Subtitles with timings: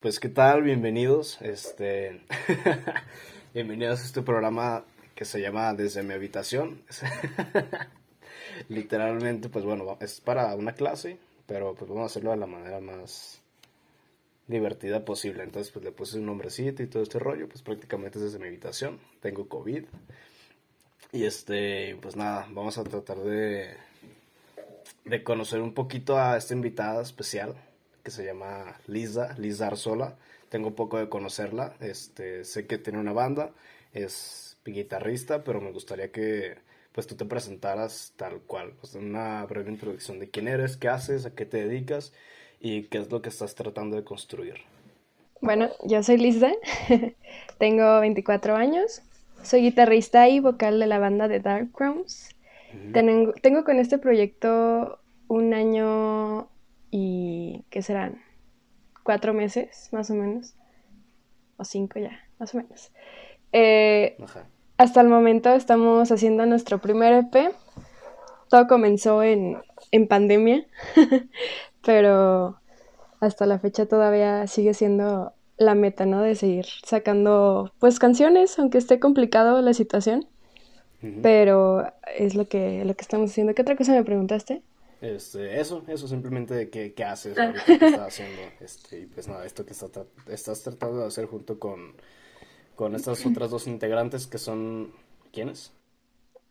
[0.00, 1.36] Pues qué tal, bienvenidos.
[1.42, 2.22] Este
[3.54, 4.82] bienvenidos a este programa
[5.14, 6.82] que se llama Desde mi habitación.
[8.70, 12.80] Literalmente, pues bueno, es para una clase, pero pues vamos a hacerlo de la manera
[12.80, 13.42] más
[14.46, 15.42] divertida posible.
[15.42, 18.48] Entonces, pues le puse un nombrecito y todo este rollo, pues prácticamente es desde mi
[18.48, 18.98] habitación.
[19.20, 19.84] Tengo COVID.
[21.12, 23.76] Y este, pues nada, vamos a tratar de
[25.04, 27.54] de conocer un poquito a esta invitada especial
[28.02, 30.16] que se llama Lisa, Lisa Arzola.
[30.48, 33.52] Tengo poco de conocerla, este, sé que tiene una banda,
[33.92, 36.56] es guitarrista, pero me gustaría que
[36.92, 41.24] pues tú te presentaras tal cual, pues una breve introducción de quién eres, qué haces,
[41.24, 42.12] a qué te dedicas
[42.60, 44.56] y qué es lo que estás tratando de construir.
[45.40, 46.52] Bueno, yo soy Lisa,
[47.58, 49.02] tengo 24 años,
[49.42, 52.28] soy guitarrista y vocal de la banda de Dark Crowns.
[52.92, 54.98] tengo, tengo con este proyecto
[55.28, 56.49] un año
[56.90, 58.22] y ¿qué serán?
[59.02, 60.54] Cuatro meses, más o menos.
[61.56, 62.92] O cinco ya, más o menos.
[63.52, 64.16] Eh,
[64.76, 67.52] hasta el momento estamos haciendo nuestro primer EP.
[68.48, 69.58] Todo comenzó en,
[69.90, 70.66] en pandemia,
[71.84, 72.60] pero
[73.20, 76.22] hasta la fecha todavía sigue siendo la meta, ¿no?
[76.22, 80.26] De seguir sacando, pues, canciones, aunque esté complicado la situación.
[81.22, 83.54] Pero es lo que, lo que estamos haciendo.
[83.54, 84.62] ¿Qué otra cosa me preguntaste?
[85.00, 89.64] Este, eso, eso simplemente qué, qué haces, qué estás haciendo, este, y pues nada, esto
[89.64, 91.94] que estás tratando de hacer junto con,
[92.76, 94.92] con estas otras dos integrantes que son,
[95.32, 95.72] ¿quiénes?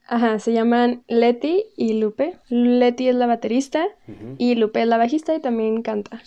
[0.08, 2.40] Ajá, se llaman Leti y Lupe.
[2.50, 3.86] Leti es la baterista
[4.40, 6.24] y Lupe es la bajista y también canta.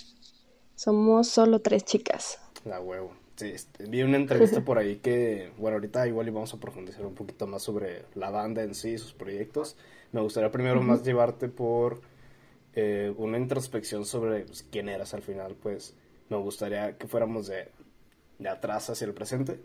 [0.77, 2.39] Somos solo tres chicas.
[2.65, 3.12] La huevo.
[3.34, 7.15] Sí, este, vi una entrevista por ahí que, bueno, ahorita igual vamos a profundizar un
[7.17, 9.77] poquito más sobre la banda en sí, sus proyectos.
[10.12, 12.03] Me gustaría primero más llevarte por
[12.75, 15.95] eh, una introspección sobre pues, quién eras al final, pues
[16.28, 17.69] me gustaría que fuéramos de,
[18.39, 19.61] de atrás hacia el presente,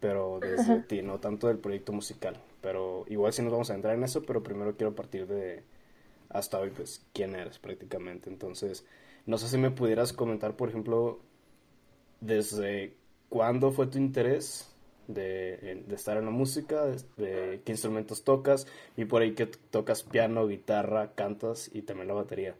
[0.00, 2.40] pero desde ti, no tanto del proyecto musical.
[2.60, 5.62] Pero igual si nos vamos a entrar en eso, pero primero quiero partir de
[6.28, 8.30] hasta hoy, pues, quién eres prácticamente.
[8.30, 8.84] Entonces,
[9.26, 11.20] no sé si me pudieras comentar, por ejemplo,
[12.20, 12.96] desde
[13.28, 14.75] cuándo fue tu interés
[15.08, 20.46] de, estar en la música, de, qué instrumentos tocas, y por ahí que tocas piano,
[20.46, 22.54] guitarra, cantas y también la batería.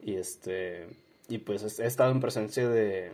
[0.00, 0.88] Y este
[1.28, 3.12] y pues he estado en presencia de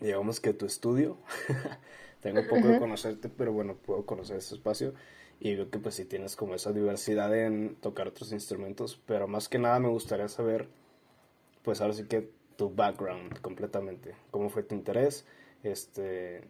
[0.00, 1.16] digamos que tu estudio.
[2.20, 4.94] Tengo poco de conocerte, pero bueno, puedo conocer ese espacio
[5.40, 9.48] y veo que pues sí tienes como esa diversidad en tocar otros instrumentos, pero más
[9.48, 10.68] que nada me gustaría saber
[11.64, 15.24] pues ahora sí que tu background completamente, cómo fue tu interés,
[15.64, 16.42] este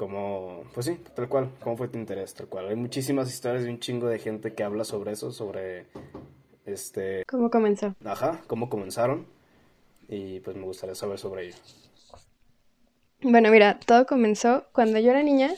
[0.00, 2.68] como, pues sí, tal cual, cómo fue tu interés, tal cual.
[2.68, 5.88] Hay muchísimas historias de un chingo de gente que habla sobre eso, sobre,
[6.64, 7.22] este...
[7.28, 7.94] ¿Cómo comenzó?
[8.02, 9.26] Ajá, cómo comenzaron,
[10.08, 11.56] y pues me gustaría saber sobre ello.
[13.20, 15.50] Bueno, mira, todo comenzó cuando yo era niña,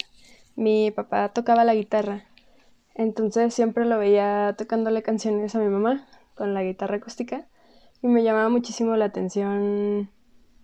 [0.56, 2.24] mi papá tocaba la guitarra,
[2.96, 7.46] entonces siempre lo veía tocándole canciones a mi mamá con la guitarra acústica,
[8.02, 10.10] y me llamaba muchísimo la atención,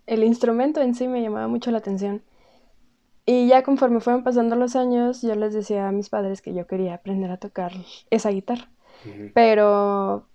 [0.07, 2.25] el instrumento en sí me llamaba mucho la atención.
[3.31, 6.67] Y ya conforme fueron pasando los años, yo les decía a mis padres que yo
[6.67, 7.73] quería aprender a tocar
[8.09, 8.71] esa guitarra.
[9.35, 10.27] Pero,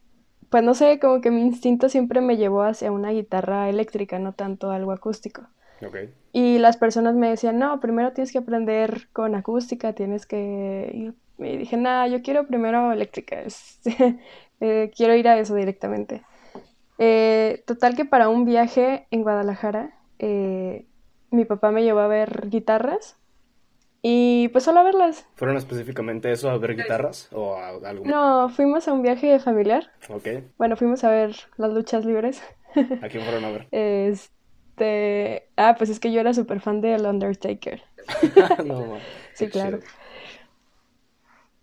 [0.51, 4.33] pues no sé, como que mi instinto siempre me llevó hacia una guitarra eléctrica, no
[4.33, 5.41] tanto algo acústico.
[6.33, 11.13] Y las personas me decían, no, primero tienes que aprender con acústica, tienes que...
[11.39, 13.37] Y dije, nada, yo quiero primero eléctrica,
[14.59, 16.21] eh, quiero ir a eso directamente.
[16.99, 20.85] Eh, total que para un viaje en Guadalajara, eh,
[21.33, 23.17] mi papá me llevó a ver guitarras
[24.01, 25.25] y pues solo a verlas.
[25.35, 29.91] ¿Fueron específicamente eso, a ver guitarras o a algo No, fuimos a un viaje familiar.
[30.09, 30.27] Ok.
[30.57, 32.43] Bueno, fuimos a ver las luchas libres.
[33.01, 33.67] ¿A quién fueron a ver?
[33.72, 35.47] Este...
[35.55, 37.81] Ah, pues es que yo era súper fan del Undertaker.
[38.66, 38.97] no,
[39.33, 39.79] Sí, claro.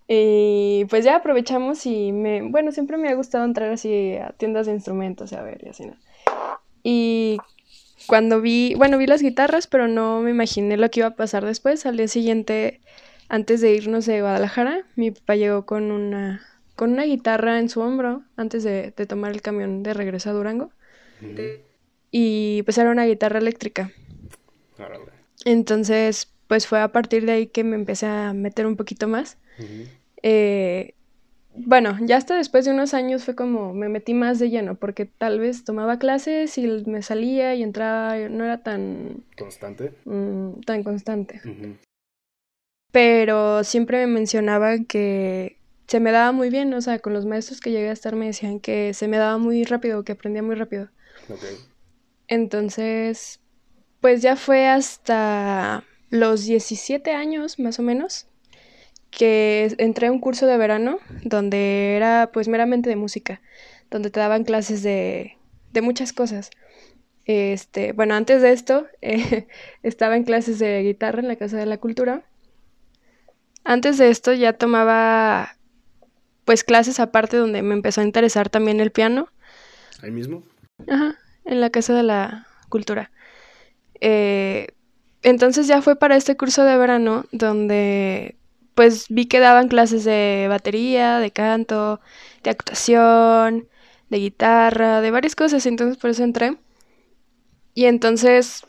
[0.09, 2.43] Y pues ya aprovechamos y me...
[2.43, 5.87] Bueno, siempre me ha gustado entrar así a tiendas de instrumentos, a ver, y así,
[5.87, 5.97] ¿no?
[6.83, 7.39] Y
[8.07, 11.45] cuando vi, bueno, vi las guitarras, pero no me imaginé lo que iba a pasar
[11.45, 11.87] después.
[11.87, 12.81] Al día siguiente,
[13.29, 16.47] antes de irnos de Guadalajara, mi papá llegó con una,
[16.77, 20.71] con una guitarra en su hombro antes de, tomar el camión de regreso a Durango.
[22.11, 23.93] Y pues era una guitarra eléctrica.
[25.45, 29.39] Entonces, pues fue a partir de ahí que me empecé a meter un poquito más.
[30.23, 30.95] eh,
[31.55, 35.05] bueno, ya hasta después de unos años fue como me metí más de lleno, porque
[35.07, 39.25] tal vez tomaba clases y me salía y entraba, no era tan...
[39.37, 39.93] Constante.
[40.05, 41.41] Mm, tan constante.
[42.93, 45.57] Pero siempre me mencionaban que
[45.87, 48.27] se me daba muy bien, o sea, con los maestros que llegué a estar me
[48.27, 50.89] decían que se me daba muy rápido, que aprendía muy rápido.
[51.25, 51.57] Okay.
[52.29, 53.41] Entonces,
[54.01, 58.30] pues ya fue hasta los 17 años más o menos
[59.11, 63.41] que entré a un curso de verano donde era pues meramente de música,
[63.91, 65.37] donde te daban clases de,
[65.73, 66.51] de muchas cosas.
[67.27, 69.47] Este, bueno, antes de esto eh,
[69.83, 72.23] estaba en clases de guitarra en la Casa de la Cultura.
[73.65, 75.57] Antes de esto ya tomaba
[76.45, 79.29] pues clases aparte donde me empezó a interesar también el piano.
[80.03, 80.43] ¿Ahí mismo?
[80.89, 83.11] Ajá, en la Casa de la Cultura.
[84.01, 84.69] Eh,
[85.23, 88.40] entonces ya fue para este curso de verano donde
[88.75, 92.01] pues vi que daban clases de batería, de canto,
[92.43, 93.69] de actuación,
[94.09, 96.57] de guitarra, de varias cosas, entonces por eso entré.
[97.75, 98.67] Y entonces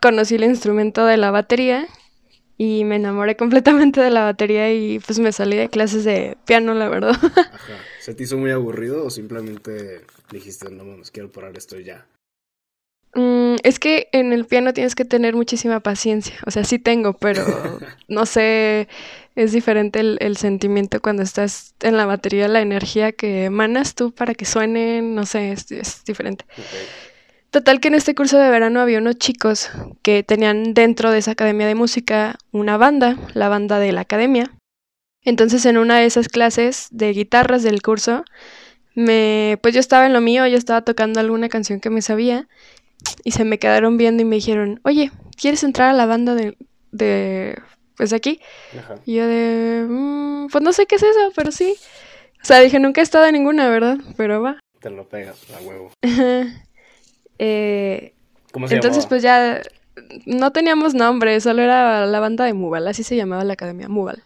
[0.00, 1.86] conocí el instrumento de la batería
[2.56, 6.74] y me enamoré completamente de la batería y pues me salí de clases de piano,
[6.74, 7.16] la verdad.
[7.52, 7.78] Ajá.
[8.00, 12.06] ¿Se te hizo muy aburrido o simplemente dijiste, no mames, quiero parar esto ya?
[13.14, 16.36] Mm, es que en el piano tienes que tener muchísima paciencia.
[16.46, 17.44] O sea, sí tengo, pero
[18.08, 18.88] no sé,
[19.34, 24.34] es diferente el, sentimiento cuando estás en la batería, la energía que emanas tú para
[24.34, 26.44] que suene, no sé, es, diferente.
[27.50, 29.70] Total que en este curso de verano había unos chicos
[30.02, 34.50] que tenían dentro de esa academia de música una banda, la banda de la academia.
[35.22, 38.24] Entonces en una de esas clases de guitarras del curso,
[38.94, 42.48] me, pues yo estaba en lo mío, yo estaba tocando alguna canción que me sabía
[43.24, 46.56] y se me quedaron viendo y me dijeron, oye, ¿quieres entrar a la banda de,
[46.92, 47.56] de
[47.96, 48.40] pues aquí?
[49.04, 51.76] Y yo de, mm, pues no sé qué es eso, pero sí.
[52.42, 53.98] O sea, dije, nunca he estado en ninguna, ¿verdad?
[54.16, 54.60] Pero va.
[54.80, 55.90] Te lo pegas a huevo.
[57.38, 58.14] eh,
[58.52, 59.62] ¿Cómo se entonces, pues ya
[60.26, 64.22] no teníamos nombre, solo era la banda de Mubal, así se llamaba la academia, Mubal,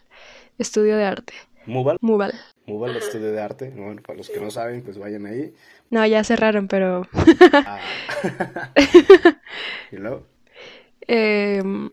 [0.57, 1.33] estudio de arte.
[1.65, 1.97] ¿Mubal?
[2.01, 2.33] Mubal.
[2.65, 3.69] Mubal, estudio de arte.
[3.75, 5.53] Bueno, para los que no saben, pues vayan ahí.
[5.89, 7.07] No, ya cerraron, pero...
[7.53, 7.79] Ah.
[9.91, 10.25] ¿Y luego?
[11.01, 11.89] Em,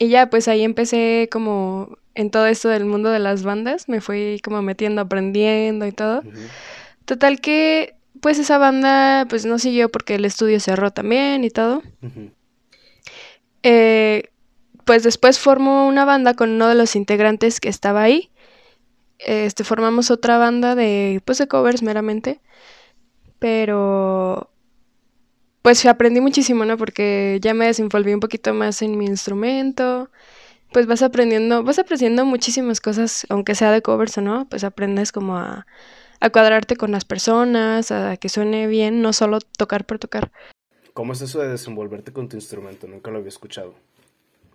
[0.00, 4.00] y ya, pues ahí empecé como en todo esto del mundo de las bandas, me
[4.00, 6.22] fui como metiendo, aprendiendo y todo.
[7.04, 11.82] Total que, pues esa banda, pues no siguió porque el estudio cerró también y todo.
[13.62, 14.30] Eh,
[14.86, 18.30] pues después formó una banda con uno de los integrantes que estaba ahí.
[19.18, 22.40] Este, formamos otra banda de, pues de covers meramente.
[23.38, 24.49] Pero
[25.62, 26.76] pues aprendí muchísimo, ¿no?
[26.76, 30.10] Porque ya me desenvolví un poquito más en mi instrumento.
[30.72, 35.10] Pues vas aprendiendo, vas aprendiendo muchísimas cosas, aunque sea de covers o no, pues aprendes
[35.10, 35.66] como a,
[36.20, 40.30] a cuadrarte con las personas, a que suene bien, no solo tocar por tocar.
[40.94, 42.86] ¿Cómo es eso de desenvolverte con tu instrumento?
[42.86, 43.74] Nunca lo había escuchado.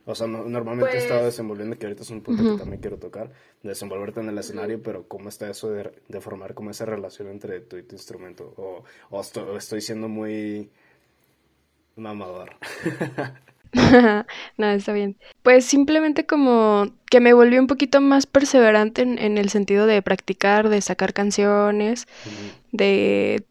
[0.08, 2.98] O sea, normalmente he estado pues desenvolviendo, que ahorita es un punto que también quiero
[2.98, 3.32] tocar,
[3.64, 7.60] desenvolverte en el escenario, pero ¿cómo está eso de, de, formar como esa relación entre
[7.62, 8.54] tú y tu instrumento?
[8.58, 10.70] ¿O, o estoy, siendo muy
[11.96, 12.56] mamador?
[14.58, 15.18] no, está bien.
[15.44, 20.70] Pues simplemente como que me volví un poquito más perseverante en, el sentido de practicar,
[20.70, 22.08] de sacar canciones,
[22.72, 23.46] de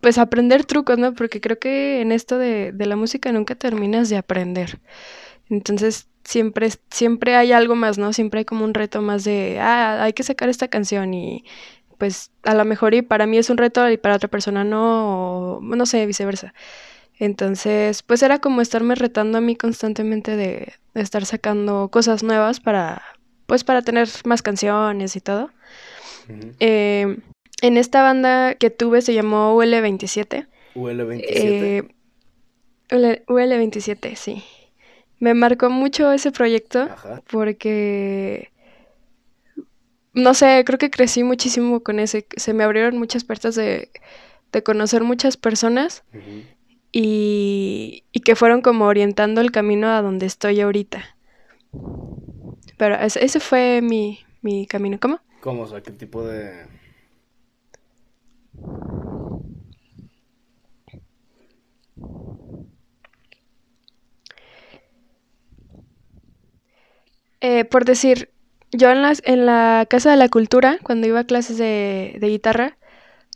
[0.00, 1.14] pues aprender trucos, ¿no?
[1.14, 4.80] Porque creo que en esto de, de la música nunca terminas de aprender.
[5.48, 8.12] Entonces siempre, siempre hay algo más, ¿no?
[8.12, 11.44] Siempre hay como un reto más de, ah, hay que sacar esta canción y
[11.98, 15.58] pues a lo mejor y para mí es un reto y para otra persona no,
[15.58, 16.52] o no sé, viceversa.
[17.22, 23.00] Entonces, pues era como estarme retando a mí constantemente de, estar sacando cosas nuevas para,
[23.46, 25.50] pues para tener más canciones y todo.
[26.58, 27.16] Eh,
[27.60, 30.48] en esta banda que tuve se llamó UL27.
[30.74, 31.22] UL27.
[31.28, 31.82] Eh,
[32.90, 34.42] UL27, sí.
[35.20, 36.88] Me marcó mucho ese proyecto
[37.30, 38.50] porque,
[40.12, 42.26] no sé, creo que crecí muchísimo con ese.
[42.36, 43.92] Se me abrieron muchas puertas de,
[44.64, 46.02] conocer muchas personas
[46.92, 51.16] y, y, que fueron como orientando el camino a donde estoy ahorita.
[52.76, 54.98] Pero ese, ese fue mi, mi camino.
[55.00, 55.20] ¿Cómo?
[55.40, 55.62] ¿Cómo?
[55.62, 56.66] O sea, ¿qué tipo de,
[67.42, 68.30] Eh, por decir,
[68.70, 72.28] yo en, las, en la Casa de la Cultura, cuando iba a clases de, de
[72.28, 72.78] guitarra,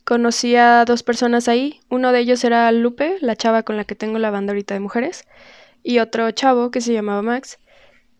[0.06, 1.80] conocí a dos personas ahí.
[1.90, 4.80] Uno de ellos era Lupe, la chava con la que tengo la banda ahorita de
[4.80, 5.24] mujeres,
[5.82, 7.58] y otro chavo que se llamaba Max.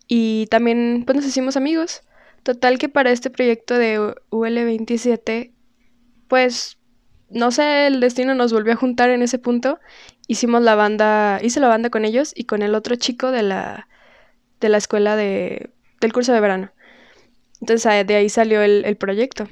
[0.07, 2.03] Y también pues nos hicimos amigos.
[2.43, 5.53] Total que para este proyecto de UL27,
[6.27, 6.77] pues
[7.29, 9.79] no sé, el destino nos volvió a juntar en ese punto.
[10.27, 13.87] Hicimos la banda, hice la banda con ellos y con el otro chico de la,
[14.59, 16.71] de la escuela de, del curso de verano.
[17.61, 19.47] Entonces de ahí salió el, proyecto.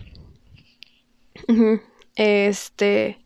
[2.15, 3.19] Este,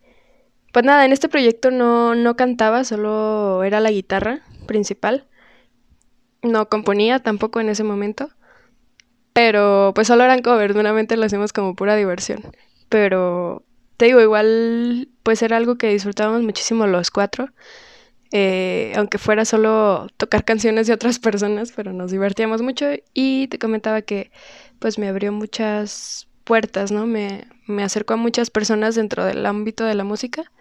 [0.73, 5.27] pues nada, en este proyecto no, no cantaba, solo era la guitarra, principal.
[6.41, 8.29] No componía tampoco en ese momento.
[9.33, 12.41] Pero pues solo eran covers, lo hacemos como pura diversión.
[12.89, 13.63] Pero
[13.97, 17.49] te digo, igual pues era algo que disfrutábamos muchísimo los cuatro.
[18.31, 23.59] Eh, aunque fuera solo tocar canciones de otras personas, pero nos divertíamos mucho y te
[23.59, 24.31] comentaba que
[24.79, 27.05] pues me abrió muchas puertas, ¿no?
[27.07, 30.51] Me, me acercó a muchas personas dentro del ámbito de la música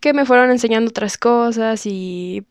[0.00, 2.46] que me fueron enseñando otras cosas y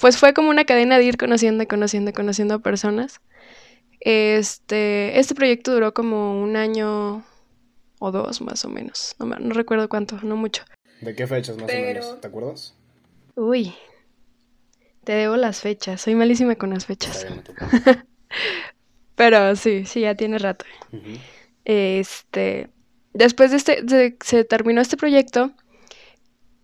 [0.00, 3.20] pues fue como una cadena de ir conociendo, conociendo, conociendo personas.
[4.00, 7.24] Este, este proyecto duró como un año
[8.00, 10.64] o dos más o menos, no, no recuerdo cuánto, no mucho.
[11.00, 12.20] ¿De qué fechas más o menos?
[12.20, 12.74] ¿Te acuerdas?
[13.36, 13.74] Uy,
[15.04, 17.26] te debo las fechas, soy malísima con las fechas.
[19.14, 20.64] Pero sí, sí, ya tiene rato.
[21.64, 22.70] Este,
[23.12, 25.52] después de este, se terminó este proyecto,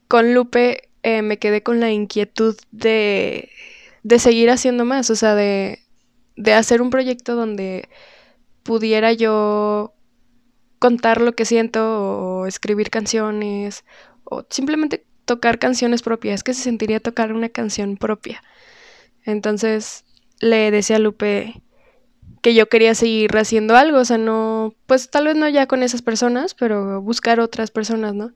[0.08, 3.50] con Lupe eh, me quedé con la inquietud de,
[4.02, 5.80] de seguir haciendo más, o sea, de,
[6.36, 7.88] de hacer un proyecto donde
[8.62, 9.94] pudiera yo
[10.78, 13.84] contar lo que siento o escribir canciones
[14.24, 18.42] o simplemente tocar canciones propias, que se sentiría tocar una canción propia.
[19.24, 20.04] Entonces
[20.40, 21.62] le decía a Lupe
[22.42, 25.82] que yo quería seguir haciendo algo, o sea, no, pues tal vez no ya con
[25.82, 28.32] esas personas, pero buscar otras personas, ¿no?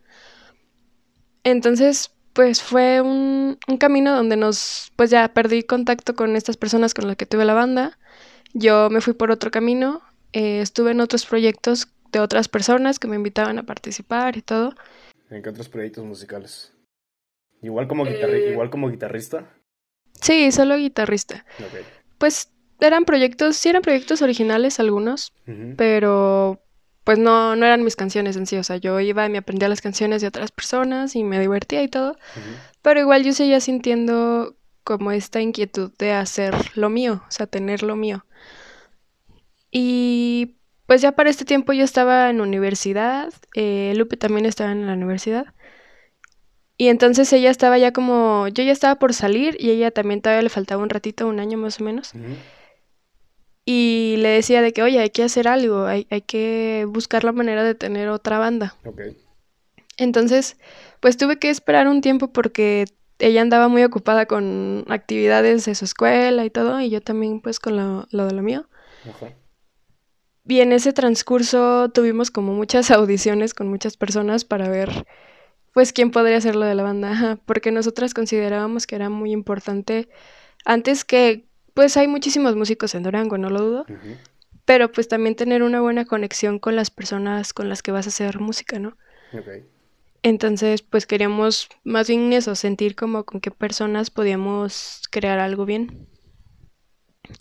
[1.45, 7.07] Entonces, pues fue un, camino donde nos, pues ya perdí contacto con estas personas con
[7.07, 7.99] las que tuve la banda.
[8.55, 13.09] Yo me fui por otro camino, eh, estuve en otros proyectos de otras personas que
[13.09, 14.75] me invitaban a participar y todo.
[15.31, 16.73] ¿En qué otros proyectos musicales?
[17.63, 19.49] Igual como, eh, igual como guitarrista.
[20.21, 21.45] Sí, solo guitarrista.
[22.19, 22.51] Pues
[22.87, 25.33] eran proyectos, sí eran proyectos originales algunos,
[25.77, 26.61] pero
[27.05, 29.69] pues no, no eran mis canciones en sí, o sea, yo iba y me aprendía
[29.69, 32.17] las canciones de otras personas y me divertía y todo,
[32.81, 37.83] pero igual yo seguía sintiendo como esta inquietud de hacer lo mío, o sea, tener
[37.83, 38.25] lo mío.
[39.71, 44.87] Y pues ya para este tiempo yo estaba en universidad, eh, Lupe también estaba en
[44.87, 45.47] la universidad.
[46.77, 50.43] Y entonces ella estaba ya como, yo ya estaba por salir y ella también todavía
[50.43, 52.12] le faltaba un ratito, un año más o menos
[53.64, 57.33] y le decía de que, oye, hay que hacer algo, hay, hay que buscar la
[57.33, 58.75] manera de tener otra banda.
[59.97, 60.57] Entonces,
[61.00, 62.87] pues tuve que esperar un tiempo porque
[63.19, 67.61] ella andaba muy ocupada con actividades de su escuela y todo, y yo también pues
[67.61, 68.66] con lo, de lo mío.
[70.45, 75.07] Y en ese transcurso tuvimos como muchas audiciones con muchas personas para ver
[75.73, 80.09] pues quién podría ser lo de la banda, porque nosotras considerábamos que era muy importante
[80.64, 83.87] antes que pues hay muchísimos músicos en Durango, no lo dudo.
[84.64, 88.11] Pero pues también tener una buena conexión con las personas con las que vas a
[88.11, 88.97] hacer música, ¿no?
[90.23, 96.07] Entonces, pues queríamos más bien eso, sentir como con qué personas podíamos crear algo bien.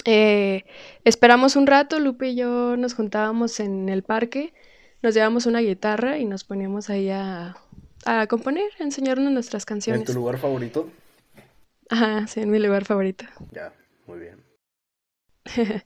[0.06, 0.64] Eh,
[1.04, 4.54] esperamos un rato, Lupe y yo nos juntábamos en el parque,
[5.04, 7.56] nos llevamos una guitarra y nos poníamos ahí a,
[8.06, 10.02] a componer, a enseñarnos nuestras canciones.
[10.02, 10.90] ¿En tu lugar favorito?
[11.90, 13.26] Ajá, sí, en mi lugar favorito.
[13.52, 13.74] Ya.
[14.08, 14.44] Muy bien.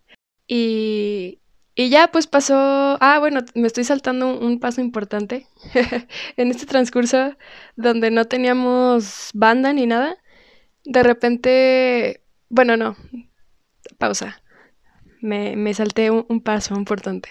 [0.48, 1.40] y,
[1.76, 5.48] y ya pues pasó, ah bueno, me estoy saltando un, paso importante
[6.38, 7.36] en este transcurso
[7.76, 10.18] donde no teníamos banda ni nada.
[10.86, 12.96] De repente, bueno, no,
[13.98, 14.42] pausa.
[15.22, 17.30] Me, me salté un, paso importante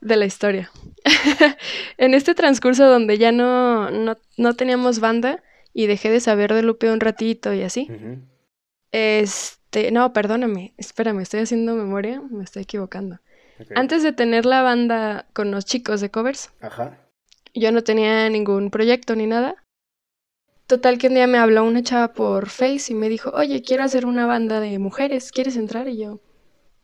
[0.00, 0.70] de la historia.
[1.98, 5.42] en este transcurso donde ya no, no, teníamos banda
[5.74, 7.88] y dejé de saber de Lupe un ratito y así,
[8.92, 9.61] es, este,
[9.92, 13.18] no, perdóname, espérame, estoy haciendo memoria, me estoy equivocando.
[13.74, 16.50] Antes de tener la banda con los chicos de covers,
[17.54, 19.56] yo no tenía ningún proyecto ni nada.
[20.66, 23.84] Total que un día me habló una chava por Face y me dijo, oye, quiero
[23.84, 25.88] hacer una banda de mujeres, ¿quieres entrar?
[25.88, 26.20] Y yo,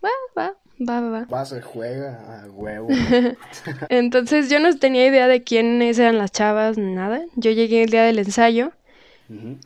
[0.04, 1.25] va, va, va, va, va.
[1.25, 2.88] Va, se juega a huevo.
[3.88, 7.23] Entonces yo no tenía idea de quiénes eran las chavas, nada.
[7.37, 8.73] Yo llegué el día del ensayo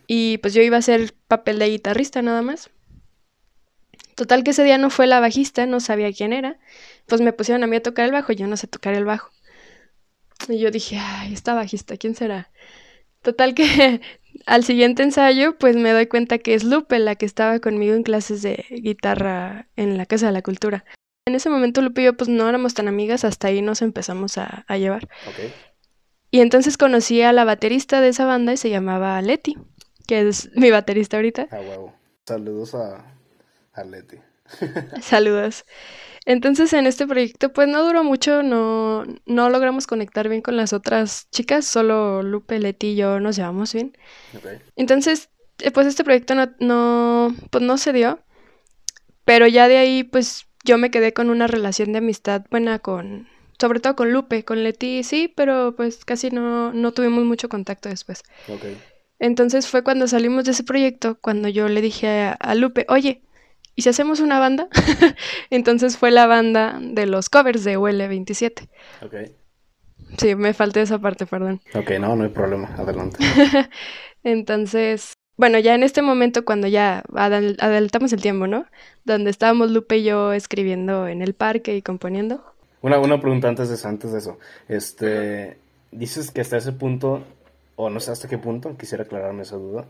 [0.07, 2.71] y pues yo iba a hacer papel de guitarrista nada más.
[4.15, 6.59] Total que ese día no fue la bajista, no sabía quién era.
[7.07, 9.31] Pues me pusieron a mí a tocar el bajo, yo no sé tocar el bajo.
[10.49, 12.51] Y yo dije, ay, esta bajista, ¿quién será?
[13.23, 14.01] Total que
[14.47, 18.03] al siguiente ensayo, pues me doy cuenta que es Lupe la que estaba conmigo en
[18.03, 20.85] clases de guitarra en la Casa de la Cultura.
[21.27, 24.39] En ese momento Lupe y yo pues no éramos tan amigas, hasta ahí nos empezamos
[24.39, 25.09] a, llevar.
[26.31, 29.57] Y entonces conocí a la baterista de esa banda y se llamaba Leti,
[30.09, 31.47] que es mi baterista ahorita.
[31.53, 31.95] Ah, huevo.
[32.27, 33.05] Saludos a,
[33.73, 34.19] Arleti.
[35.03, 35.65] Saludos.
[36.25, 40.73] Entonces en este proyecto pues no duró mucho, no, no logramos conectar bien con las
[40.73, 43.97] otras chicas, solo Lupe, Leti y yo nos llevamos bien.
[44.77, 48.21] Entonces eh, pues este proyecto no, no, pues no se dio,
[49.25, 53.29] pero ya de ahí pues yo me quedé con una relación de amistad buena con,
[53.61, 57.89] sobre todo con Lupe, con Leti sí, pero pues casi no, no tuvimos mucho contacto
[57.89, 58.23] después.
[59.19, 63.23] Entonces fue cuando salimos de ese proyecto, cuando yo le dije a, Lupe, oye,
[63.75, 64.69] ¿y si hacemos una banda?
[65.51, 68.69] Entonces fue la banda de los covers de UL27.
[69.03, 69.15] Ok.
[70.19, 71.61] Sí, me falté esa parte, perdón.
[71.75, 73.19] Ok, no, no hay problema, adelante.
[74.25, 78.67] Entonces, bueno, ya en este momento cuando ya adelantamos el tiempo, ¿no?
[79.05, 82.45] Donde estábamos Lupe y yo escribiendo en el parque y componiendo.
[82.83, 84.39] Una, una pregunta antes de, antes de eso.
[84.69, 85.59] Este,
[85.91, 87.25] dices que hasta ese punto,
[87.77, 89.87] o no sé hasta qué punto, quisiera aclararme esa duda,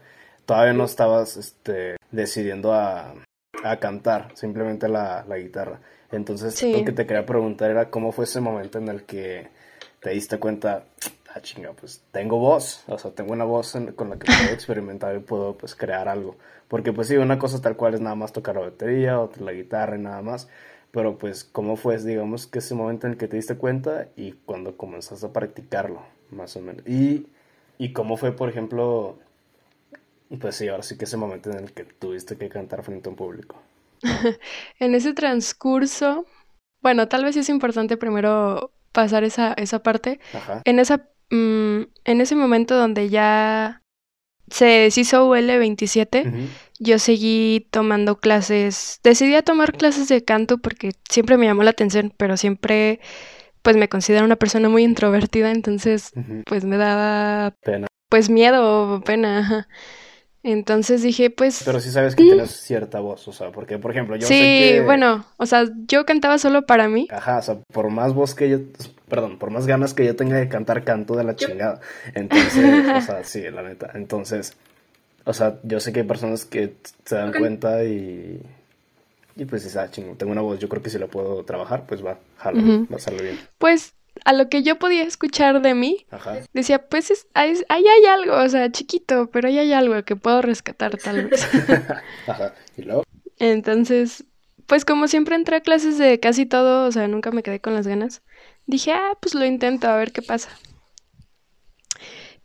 [0.47, 3.15] todavía no estabas este, decidiendo a,
[3.63, 5.81] a cantar, simplemente la, la guitarra.
[6.11, 9.49] Entonces, lo que te quería preguntar era cómo fue ese momento en el que
[10.01, 10.85] te diste cuenta,
[11.35, 15.17] ah, chinga, pues tengo voz, o sea, tengo una voz con la que puedo experimentar
[15.17, 16.37] y puedo pues crear algo.
[16.69, 19.53] Porque pues sí, una cosa tal cual es nada más tocar la batería, otra la
[19.53, 20.49] guitarra y nada más.
[20.91, 24.33] Pero pues, ¿cómo fue, digamos, que ese momento en el que te diste cuenta y
[24.33, 26.87] cuando comenzaste a practicarlo, más o menos?
[26.87, 27.29] Y,
[27.79, 29.19] y cómo fue, por ejemplo,
[30.41, 33.11] pues sí, ahora sí que ese momento en el que tuviste que cantar frente a
[33.11, 33.63] un público.
[34.79, 36.27] en ese transcurso,
[36.81, 40.21] bueno, tal vez es importante primero pasar esa, esa parte.
[40.65, 43.83] En esa mm, en ese momento donde ya
[44.51, 46.49] se deshizo UL27,
[46.79, 51.71] yo seguí tomando clases, decidí a tomar clases de canto porque siempre me llamó la
[51.71, 53.01] atención, pero siempre
[53.63, 56.13] pues me considero una persona muy introvertida, entonces
[56.45, 57.87] pues me daba pena.
[58.09, 59.69] Pues miedo o pena.
[60.45, 61.63] Entonces dije, pues...
[61.65, 64.41] Pero sí sabes que tienes cierta voz, o sea, porque, por ejemplo, yo sí, sé
[64.41, 64.83] que...
[64.85, 67.07] bueno, o sea, yo cantaba solo para mí.
[67.13, 68.59] Ajá, o sea, por más voz que yo...
[69.09, 71.81] Perdón, por más ganas que yo tenga de cantar, canto de la chingada.
[72.15, 73.91] Entonces, o sea, sí, la neta.
[73.95, 74.57] Entonces,
[75.25, 78.41] o sea, yo sé que hay personas que se dan cuenta y...
[79.37, 82.05] Y pues, esa chingo, tengo una voz, yo creo que si la puedo trabajar, pues
[82.05, 83.39] va, jalo, va a salir bien.
[83.59, 86.07] Pues a lo que yo podía escuchar de mí,
[86.53, 90.43] decía, pues es, ahí, hay algo, o sea, chiquito, pero ahí hay algo que puedo
[90.43, 91.49] rescatar tal vez.
[92.27, 92.55] Ajá.
[92.77, 93.05] ¿Y luego?
[93.39, 94.25] Entonces,
[94.67, 97.75] pues como siempre entré a clases de casi todo, o sea, nunca me quedé con
[97.75, 98.23] las ganas,
[98.67, 100.51] dije, ah, pues lo intento, a ver qué pasa.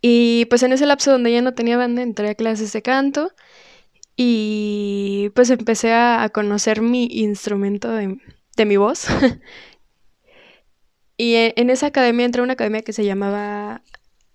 [0.00, 3.32] Y pues en ese lapso donde ya no tenía banda, entré a clases de canto
[4.16, 8.18] y pues empecé a, conocer mi instrumento de,
[8.56, 9.06] de mi voz.
[11.18, 13.82] Y e, en esa academia entré a una academia que se llamaba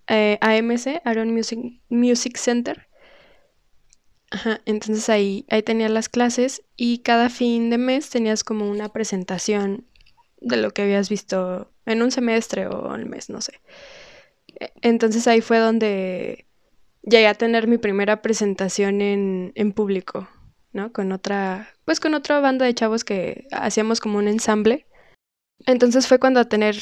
[0.06, 2.86] eh, AMC, Aaron Music, Music Center.
[4.30, 8.90] Ajá, entonces ahí, ahí tenías las clases y cada fin de mes tenías como una
[8.90, 9.86] presentación
[10.40, 13.60] de lo que habías visto en un semestre o el mes, no sé.
[14.60, 16.46] E, entonces ahí fue donde
[17.02, 20.28] llegué a tener mi primera presentación en, en público,
[20.72, 20.92] ¿no?
[20.92, 24.86] Con otra, pues con otra banda de chavos que hacíamos como un ensamble
[25.66, 26.76] entonces fue cuando a tener,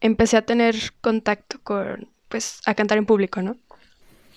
[0.00, 3.56] empecé a tener contacto con, pues, a cantar en público, ¿no?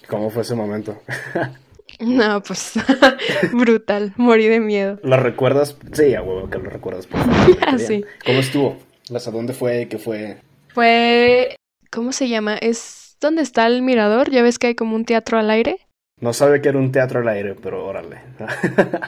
[0.07, 1.01] ¿Cómo fue ese momento?
[1.99, 2.73] no, pues,
[3.53, 4.99] brutal, morí de miedo.
[5.03, 5.77] ¿Lo recuerdas?
[5.91, 7.07] Sí, a huevo que lo recuerdas.
[7.07, 7.19] Por
[7.79, 8.03] sí.
[8.25, 8.77] ¿Cómo estuvo?
[9.13, 9.87] ¿A dónde fue?
[9.89, 10.37] ¿Qué fue?
[10.73, 11.55] Fue,
[11.91, 12.55] ¿cómo se llama?
[12.55, 15.77] Es donde está el mirador, ya ves que hay como un teatro al aire.
[16.19, 18.21] No sabe que era un teatro al aire, pero órale.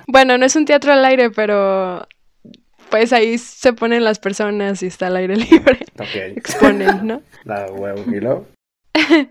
[0.07, 2.05] bueno, no es un teatro al aire, pero
[2.89, 5.79] pues ahí se ponen las personas y está al aire libre.
[6.35, 7.21] Exponen, ¿no?
[7.43, 8.45] La huevo,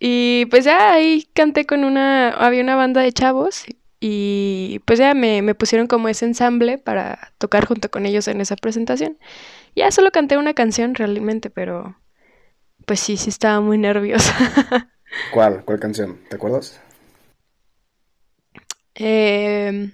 [0.00, 3.64] y pues ya ahí canté con una, había una banda de chavos
[4.00, 8.40] y pues ya me, me, pusieron como ese ensamble para tocar junto con ellos en
[8.40, 9.18] esa presentación.
[9.76, 11.96] Ya solo canté una canción realmente, pero
[12.86, 14.34] pues sí, sí estaba muy nerviosa.
[15.32, 15.64] ¿Cuál?
[15.64, 16.18] ¿Cuál canción?
[16.28, 16.80] ¿Te acuerdas?
[18.94, 19.90] Eh,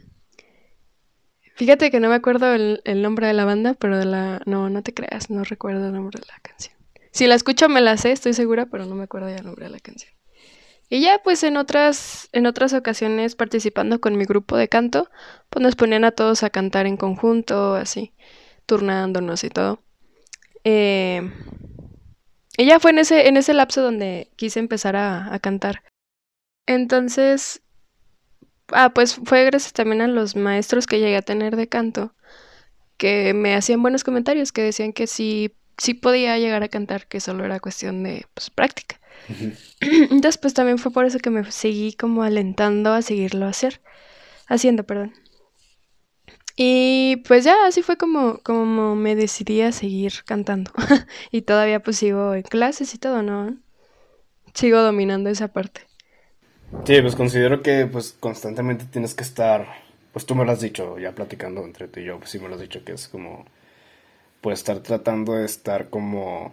[1.55, 4.41] Fíjate que no me acuerdo el, nombre de la banda, pero de la...
[4.45, 6.75] No, no te creas, no recuerdo el nombre de la canción.
[7.13, 9.67] Si la escucho me la sé, estoy segura, pero no me acuerdo ya el nombre
[9.67, 10.13] de la canción.
[10.91, 15.09] Y ya pues en otras, en otras ocasiones participando con mi grupo de canto,
[15.49, 18.13] pues nos ponían a todos a cantar en conjunto, así,
[18.67, 19.81] turnándonos y todo.
[20.65, 21.31] Eh,
[22.57, 25.83] y ya fue en ese, en ese lapso donde quise empezar a, a cantar.
[26.67, 27.63] Entonces,
[28.69, 32.15] Ah, pues fue gracias también a los maestros que llegué a tener de canto,
[32.97, 37.21] que me hacían buenos comentarios, que decían que sí, sí podía llegar a cantar, que
[37.21, 39.01] solo era cuestión de pues, práctica.
[39.81, 43.81] Entonces, pues también fue por eso que me seguí como alentando a seguirlo hacer,
[44.49, 45.13] haciendo, perdón.
[46.57, 50.71] Y pues ya así fue como, como me decidí a seguir cantando.
[51.33, 53.57] y todavía pues sigo en clases y todo, ¿no?
[54.55, 55.83] Sigo dominando esa parte.
[56.83, 59.67] Sí, pues considero que pues constantemente tienes que estar,
[60.13, 62.49] pues tú me lo has dicho, ya platicando entre tú y yo, pues sí me
[62.49, 63.47] lo has dicho que es como,
[64.43, 66.53] pues estar tratando de estar como,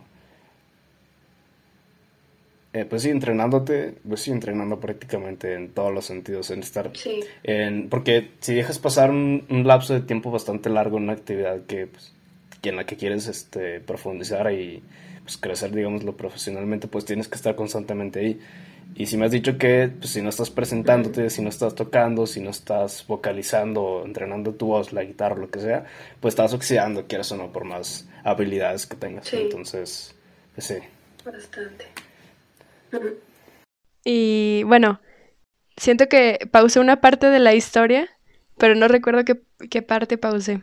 [2.73, 7.19] eh, pues sí, entrenándote, pues sí, entrenando prácticamente en todos los sentidos, en estar, Sí.
[7.43, 11.65] en, porque si dejas pasar un, un lapso de tiempo bastante largo en una actividad
[11.65, 12.13] que, pues,
[12.61, 14.81] que en la que quieres este, profundizar y
[15.23, 18.39] pues, crecer, digámoslo, profesionalmente, pues tienes que estar constantemente ahí.
[18.95, 22.27] Y si me has dicho que pues, si no estás presentándote, si no estás tocando,
[22.27, 25.85] si no estás vocalizando, entrenando tu voz, la guitarra, lo que sea,
[26.19, 29.27] pues estás oxidando, quieras o no, por más habilidades que tengas.
[29.27, 29.37] Sí.
[29.37, 30.15] Entonces,
[30.53, 30.75] pues sí.
[31.23, 31.85] Bastante.
[34.03, 34.99] Y bueno,
[35.77, 38.09] siento que pausé una parte de la historia,
[38.57, 40.61] pero no recuerdo qué, qué parte pausé.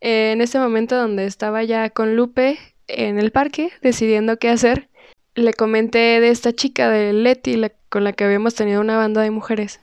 [0.00, 4.88] Eh, en ese momento donde estaba ya con Lupe en el parque, decidiendo qué hacer,
[5.36, 9.22] le comenté de esta chica, de Leti, la- con la que habíamos tenido una banda
[9.22, 9.80] de mujeres.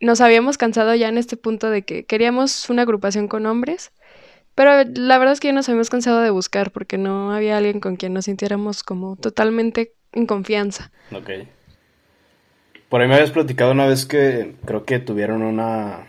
[0.00, 3.92] Nos habíamos cansado ya en este punto de que queríamos una agrupación con hombres,
[4.54, 7.80] pero la verdad es que ya nos habíamos cansado de buscar porque no había alguien
[7.80, 10.90] con quien nos sintiéramos como totalmente en confianza.
[11.12, 11.30] Ok.
[12.88, 16.06] Por ahí me habías platicado una vez que creo que tuvieron una,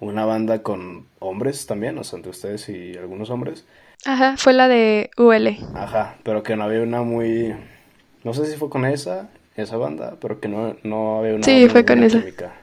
[0.00, 3.64] una banda con hombres también, o sea, entre ustedes y algunos hombres.
[4.06, 5.56] Ajá, fue la de UL.
[5.74, 7.54] Ajá, pero que no había una muy...
[8.24, 11.68] No sé si fue con esa, esa banda, pero que no, no había una Sí,
[11.68, 12.18] fue con buena esa.
[12.20, 12.54] química,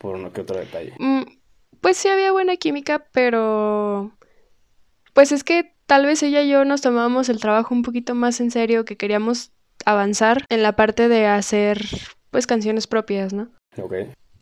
[0.00, 0.92] por uno que otro detalle.
[0.98, 1.22] Mm,
[1.80, 4.12] Pues sí había buena química, pero
[5.14, 8.40] pues es que tal vez ella y yo nos tomábamos el trabajo un poquito más
[8.40, 9.52] en serio, que queríamos
[9.84, 11.80] avanzar en la parte de hacer
[12.30, 13.48] pues canciones propias, ¿no?
[13.78, 13.94] Ok.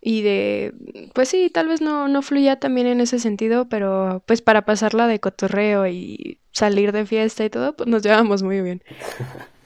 [0.08, 0.72] Y de,
[1.14, 5.08] pues sí, tal vez no, no fluía también en ese sentido, pero pues para pasarla
[5.08, 8.84] de cotorreo y salir de fiesta y todo, pues nos llevábamos muy bien.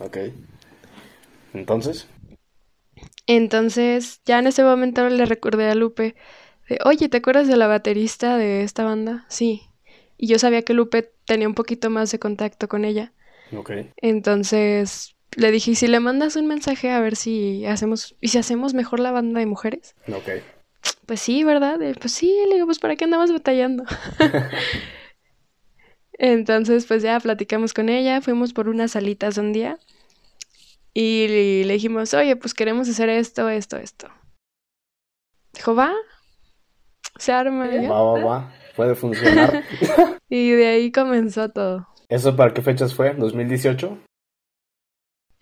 [0.00, 0.18] Ok.
[1.54, 2.06] Entonces,
[3.26, 6.14] Entonces, ya en ese momento le recordé a Lupe
[6.68, 9.26] de, oye, ¿te acuerdas de la baterista de esta banda?
[9.28, 9.62] Sí.
[10.16, 13.12] Y yo sabía que Lupe tenía un poquito más de contacto con ella.
[13.52, 13.70] ok.
[13.98, 18.38] Entonces le dije, ¿y si le mandas un mensaje a ver si hacemos, y si
[18.38, 19.94] hacemos mejor la banda de mujeres?
[20.08, 20.42] Ok.
[21.06, 21.78] Pues sí, ¿verdad?
[22.00, 23.84] Pues sí, le digo, pues ¿para qué andamos batallando?
[26.18, 29.78] Entonces, pues ya platicamos con ella, fuimos por unas salitas un día
[30.92, 34.08] y le dijimos, oye, pues queremos hacer esto, esto, esto.
[35.52, 35.92] Dijo, va,
[37.18, 37.66] se arma.
[37.66, 38.54] Va, va, va.
[38.76, 39.64] Puede funcionar.
[40.30, 41.86] Y de ahí comenzó todo.
[42.08, 43.16] ¿Eso para qué fechas fue?
[43.16, 43.98] ¿2018?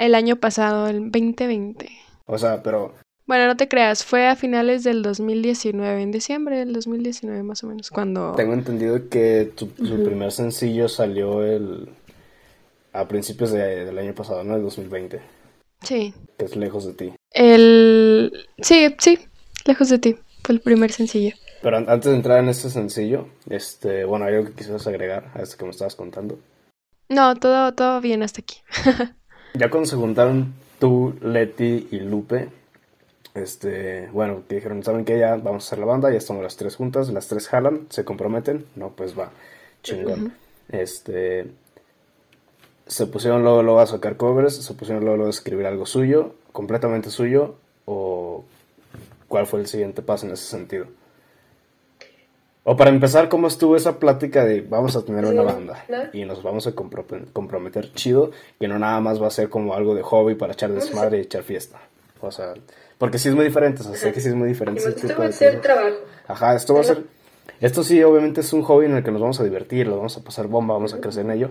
[0.03, 1.89] El año pasado, el 2020.
[2.27, 2.93] O sea, pero...
[3.25, 7.69] Bueno, no te creas, fue a finales del 2019, en diciembre del 2019 más o
[7.69, 8.33] menos, cuando...
[8.35, 11.89] Tengo entendido que tu, su primer sencillo salió el...
[12.93, 14.57] A principios de- del año pasado, ¿no?
[14.57, 15.21] El 2020.
[15.85, 16.13] Sí.
[16.37, 17.13] Que es lejos de ti.
[17.31, 18.33] El...
[18.61, 19.21] Sí, sí,
[19.67, 21.37] lejos de ti, fue el primer sencillo.
[21.63, 25.31] Pero an- antes de entrar en este sencillo, este, bueno, hay algo que quisieras agregar
[25.35, 26.41] a esto que me estabas contando.
[27.09, 28.57] No, todo, todo bien hasta aquí.
[29.55, 32.49] Ya cuando se juntaron tú, Leti y Lupe,
[33.35, 35.19] este, bueno, que dijeron, ¿saben qué?
[35.19, 38.05] Ya vamos a hacer la banda, ya estamos las tres juntas, las tres jalan, se
[38.05, 39.31] comprometen, no, pues va,
[39.83, 40.35] chingón.
[40.71, 41.47] Este,
[42.87, 46.35] se pusieron luego, luego a sacar covers, se pusieron luego, luego a escribir algo suyo,
[46.53, 48.45] completamente suyo, o
[49.29, 50.87] cuál fue el siguiente paso en ese sentido.
[52.65, 56.43] O para empezar, ¿cómo estuvo esa plática de vamos a tener una banda y nos
[56.45, 60.03] vamos a compro- comprometer chido, que no nada más va a ser como algo de
[60.03, 61.81] hobby para echar desmadre y echar fiesta?
[62.21, 62.55] O sea,
[62.99, 65.09] porque sí es muy diferente, o sea, sé que sí es muy diferente ese Esto
[65.09, 65.97] tipo va a ser trabajo.
[66.29, 67.03] Ajá, esto va a ser.
[67.61, 70.17] Esto sí, obviamente es un hobby en el que nos vamos a divertir, lo vamos
[70.17, 71.51] a pasar bomba, vamos a crecer en ello.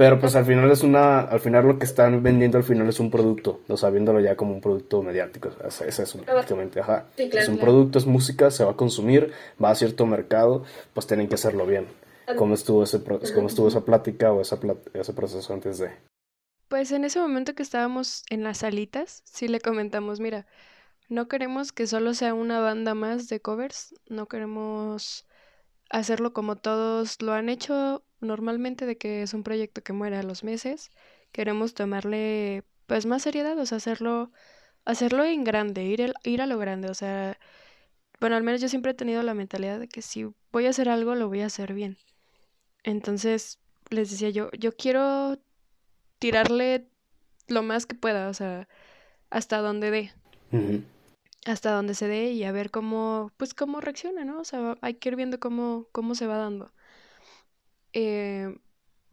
[0.00, 1.20] Pero pues al final es una.
[1.20, 4.34] Al final lo que están vendiendo al final es un producto, o sea, viéndolo ya
[4.34, 5.50] como un producto mediático.
[5.62, 7.04] o sea, es eso, prácticamente, ajá.
[7.18, 7.70] Sí, claro, es un claro.
[7.70, 9.30] producto, es música, se va a consumir,
[9.62, 11.86] va a cierto mercado, pues tienen que hacerlo bien.
[12.34, 14.58] ¿Cómo estuvo, ese, pro- cómo estuvo esa plática o esa
[14.94, 15.90] ese proceso antes de.?
[16.68, 20.46] Pues en ese momento que estábamos en las salitas, sí le comentamos, mira,
[21.10, 25.26] no queremos que solo sea una banda más de covers, no queremos
[25.90, 30.22] hacerlo como todos lo han hecho normalmente, de que es un proyecto que muere a
[30.22, 30.90] los meses.
[31.32, 34.32] Queremos tomarle pues más seriedad, o sea, hacerlo,
[34.84, 37.38] hacerlo en grande, ir, el- ir a lo grande, o sea,
[38.20, 40.88] bueno, al menos yo siempre he tenido la mentalidad de que si voy a hacer
[40.88, 41.98] algo, lo voy a hacer bien.
[42.84, 43.58] Entonces,
[43.90, 45.38] les decía yo, yo quiero
[46.18, 46.88] tirarle
[47.48, 48.68] lo más que pueda, o sea,
[49.30, 50.12] hasta donde dé,
[51.46, 54.40] hasta donde se dé y a ver cómo, pues cómo reacciona, ¿no?
[54.40, 56.72] O sea, hay que ir viendo cómo, cómo se va dando.
[57.92, 58.54] Eh,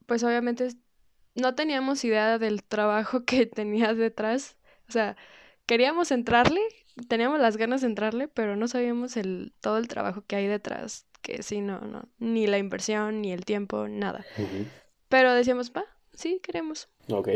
[0.05, 0.69] pues obviamente
[1.35, 4.57] no teníamos idea del trabajo que tenía detrás.
[4.89, 5.15] O sea,
[5.65, 6.61] queríamos entrarle,
[7.07, 11.05] teníamos las ganas de entrarle, pero no sabíamos el, todo el trabajo que hay detrás.
[11.21, 14.25] Que sí, no, no, ni la inversión, ni el tiempo, nada.
[15.09, 16.89] Pero decíamos, va, sí, queremos.
[17.09, 17.29] Ok.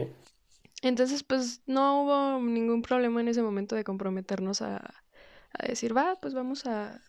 [0.84, 6.16] Entonces, pues no hubo ningún problema en ese momento de comprometernos a, a decir, va,
[6.22, 7.02] pues vamos a,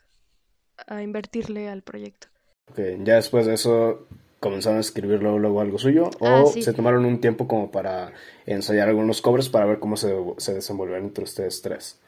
[0.87, 2.29] a invertirle al proyecto.
[2.71, 4.07] Ok, ya después de eso
[4.43, 6.63] comenzaron a escribir luego, luego algo suyo o Ah, sí.
[6.63, 8.13] se tomaron un tiempo como para
[8.45, 11.99] ensayar algunos covers para ver cómo se, se desenvolvían entre ustedes tres.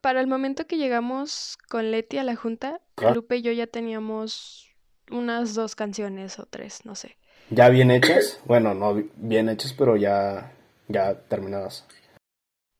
[0.00, 3.10] Para el momento que llegamos con Leti a la junta, Ah.
[3.12, 4.70] Lupe y yo ya teníamos
[5.10, 7.16] unas dos canciones o tres, no sé.
[7.50, 8.38] ¿Ya bien hechas?
[8.44, 10.52] Bueno, no bi- bien hechas, pero ya,
[10.88, 11.86] ya terminadas.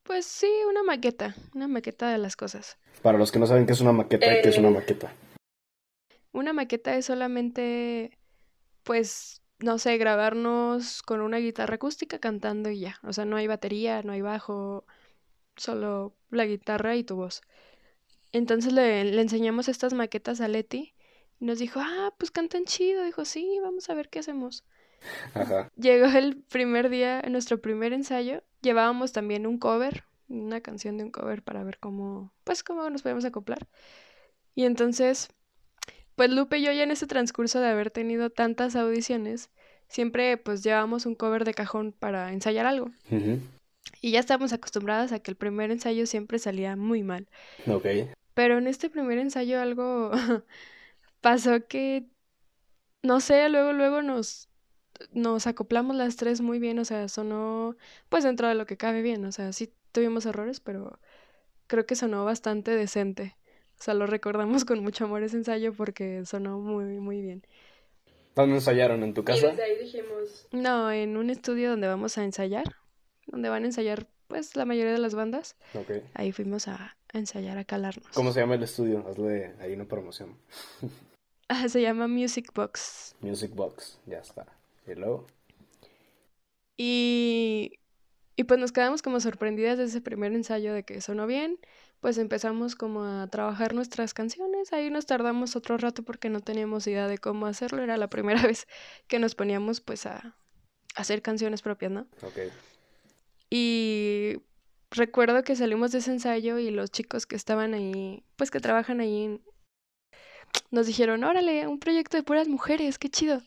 [0.04, 2.76] Pues sí, una maqueta, una maqueta de las cosas.
[3.02, 5.12] Para los que no saben qué es una maqueta, ¿qué es una maqueta?
[6.32, 8.17] Una maqueta es solamente,
[8.88, 12.98] pues, no sé, grabarnos con una guitarra acústica cantando y ya.
[13.03, 14.87] O sea, no hay batería, no hay bajo,
[15.59, 17.42] solo la guitarra y tu voz.
[18.33, 20.94] Entonces le, le enseñamos estas maquetas a Leti
[21.38, 23.05] y nos dijo, ah, pues cantan chido.
[23.05, 24.64] Dijo, sí, vamos a ver qué hacemos.
[25.35, 25.70] Ajá.
[25.77, 31.11] Llegó el primer día, nuestro primer ensayo, llevábamos también un cover, una canción de un
[31.11, 33.68] cover para ver cómo, pues cómo nos podemos acoplar.
[34.55, 35.29] Y entonces,
[36.18, 39.50] pues Lupe y yo ya en ese transcurso de haber tenido tantas audiciones,
[39.88, 42.90] siempre pues llevábamos un cover de cajón para ensayar algo.
[44.00, 47.28] Y ya estábamos acostumbradas a que el primer ensayo siempre salía muy mal.
[47.68, 47.87] Ok.
[48.35, 50.11] Pero en este primer ensayo algo
[51.20, 52.04] pasó que,
[53.04, 54.48] no sé, luego, luego nos,
[55.12, 57.76] nos acoplamos las tres muy bien, o sea, sonó,
[58.09, 60.98] pues dentro de lo que cabe bien, o sea, sí tuvimos errores, pero
[61.68, 63.38] creo que sonó bastante decente.
[63.80, 67.44] O sea, lo recordamos con mucho amor ese ensayo porque sonó muy, muy bien.
[68.34, 69.02] ¿Dónde ensayaron?
[69.02, 69.48] ¿En tu casa?
[69.48, 70.46] ahí dijimos...
[70.52, 72.76] No, en un estudio donde vamos a ensayar,
[73.26, 75.56] donde van a ensayar, pues, la mayoría de las bandas.
[75.74, 76.02] Ok.
[76.14, 78.08] Ahí fuimos a, a ensayar, a calarnos.
[78.14, 79.06] ¿Cómo se llama el estudio?
[79.08, 80.36] Hazle ahí una promoción.
[81.50, 83.16] Ah, se llama Music Box.
[83.20, 83.98] Music Box.
[84.04, 84.46] Ya está.
[84.86, 85.26] Y luego.
[86.76, 87.78] Y,
[88.36, 91.58] y pues nos quedamos como sorprendidas de ese primer ensayo de que sonó bien.
[92.00, 94.72] Pues empezamos como a trabajar nuestras canciones.
[94.72, 97.82] Ahí nos tardamos otro rato porque no teníamos idea de cómo hacerlo.
[97.82, 98.66] Era la primera vez
[99.08, 100.34] que nos poníamos pues a, a
[101.00, 102.06] hacer canciones propias, ¿no?
[102.22, 102.52] Ok.
[103.50, 104.37] Y
[104.90, 109.00] recuerdo que salimos de ese ensayo y los chicos que estaban ahí, pues que trabajan
[109.00, 109.40] ahí,
[110.70, 113.42] nos dijeron, órale, un proyecto de puras mujeres, qué chido.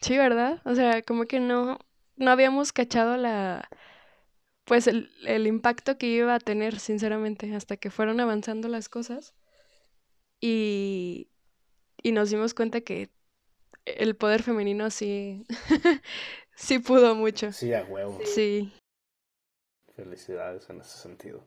[0.00, 0.60] Sí, ¿verdad?
[0.64, 1.78] O sea, como que no,
[2.16, 3.68] no habíamos cachado la,
[4.70, 9.34] pues el, el impacto que iba a tener, sinceramente, hasta que fueron avanzando las cosas
[10.40, 11.28] y,
[12.04, 13.10] y nos dimos cuenta que
[13.84, 15.44] el poder femenino sí,
[16.54, 17.50] sí pudo mucho.
[17.50, 18.16] Sí, a huevo.
[18.24, 18.72] Sí.
[19.96, 21.44] Felicidades en ese sentido.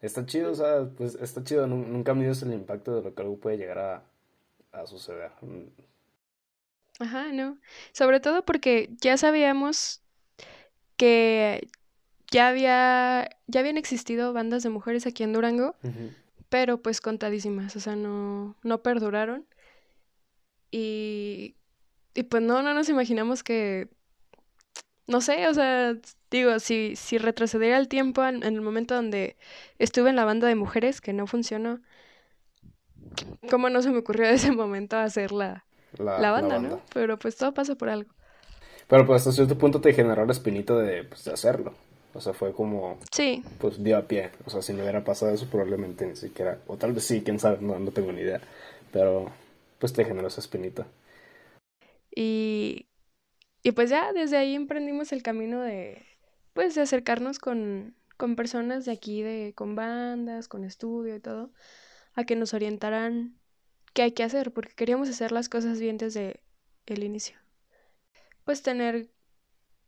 [0.00, 1.68] Está chido, o sea, pues está chido.
[1.68, 4.02] nun- Nunca mides el impacto de lo que algo puede llegar a,
[4.72, 5.30] a suceder.
[6.98, 7.60] Ajá, no.
[7.92, 10.02] Sobre todo porque ya sabíamos
[10.96, 11.68] que
[12.30, 15.74] ya había, ya habían existido bandas de mujeres aquí en Durango,
[16.48, 19.46] pero pues contadísimas, o sea, no, no perduraron.
[20.70, 21.56] Y,
[22.14, 23.88] y pues no, no nos imaginamos que,
[25.06, 25.96] no sé, o sea,
[26.30, 29.36] digo, si, si retrocediera el tiempo en, en el momento donde
[29.78, 31.80] estuve en la banda de mujeres, que no funcionó,
[33.50, 35.64] ¿cómo no se me ocurrió en ese momento hacer la,
[35.98, 36.80] La, la banda, ¿no?
[36.94, 38.10] Pero pues todo pasa por algo.
[38.88, 41.74] Pero pues hasta cierto punto te generó la espinita de, pues, de hacerlo.
[42.14, 44.30] O sea, fue como, Sí, pues dio a pie.
[44.46, 47.38] O sea, si no hubiera pasado eso, probablemente ni siquiera, o tal vez sí, quién
[47.38, 48.40] sabe, no, no tengo ni idea.
[48.92, 49.32] Pero
[49.78, 50.86] pues te generó esa espinita.
[52.14, 52.88] y,
[53.62, 56.06] y pues ya desde ahí emprendimos el camino de,
[56.54, 61.52] pues, de acercarnos con, con personas de aquí, de, con bandas, con estudio y todo,
[62.14, 63.40] a que nos orientaran
[63.94, 66.42] qué hay que hacer, porque queríamos hacer las cosas bien desde
[66.86, 67.38] el inicio.
[68.44, 69.10] Pues tener,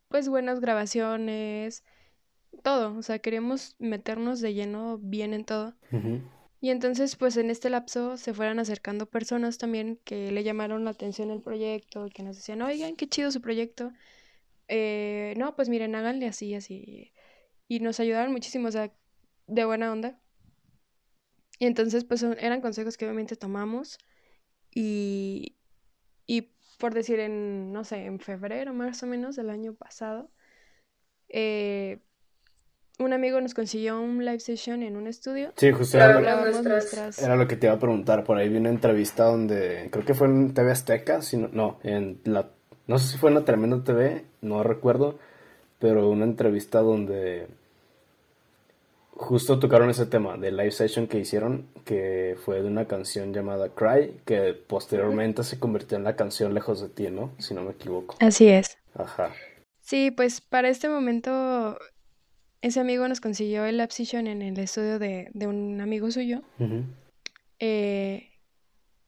[0.09, 1.85] pues, buenas grabaciones,
[2.63, 5.75] todo, o sea, queríamos meternos de lleno bien en todo.
[6.61, 10.93] Y entonces, pues en este lapso se fueran acercando personas también que le llamaron la
[10.93, 13.93] atención el proyecto que nos decían, oigan, qué chido su proyecto.
[14.69, 17.13] Eh, no, pues miren, háganle así, así.
[17.67, 18.93] Y nos ayudaron muchísimo, o sea,
[19.49, 20.21] de buena onda.
[21.59, 23.99] Y entonces, pues eran consejos que obviamente tomamos.
[24.75, 25.57] Y,
[26.27, 30.31] y por decir, en, no sé, en febrero más o menos del año pasado,
[31.29, 32.01] eh,
[32.99, 35.53] un amigo nos consiguió un live session en un estudio.
[35.57, 37.19] Sí, justo era lo, Grabamos nuestras...
[37.21, 38.25] era lo que te iba a preguntar.
[38.25, 41.79] Por ahí vi una entrevista donde, creo que fue en TV Azteca, si no, no,
[41.83, 42.51] en la
[42.87, 45.19] no sé si fue en la Tremenda TV, no recuerdo,
[45.79, 47.47] pero una entrevista donde
[49.13, 53.69] justo tocaron ese tema de live session que hicieron, que fue de una canción llamada
[53.69, 57.31] Cry, que posteriormente se convirtió en la canción Lejos de ti, ¿no?
[57.39, 58.17] Si no me equivoco.
[58.21, 58.79] Así es.
[58.95, 59.31] Ajá.
[59.81, 61.79] Sí, pues para este momento
[62.63, 66.43] ese amigo nos consiguió el session en el estudio de, un amigo suyo.
[67.59, 68.31] eh,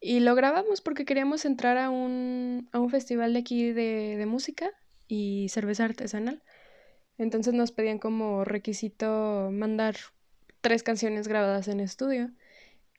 [0.00, 4.26] y lo grabamos porque queríamos entrar a un, a un festival de aquí de, de
[4.26, 4.70] música
[5.08, 6.42] y cerveza artesanal.
[7.16, 9.96] Entonces nos pedían como requisito mandar
[10.60, 12.30] tres canciones grabadas en estudio.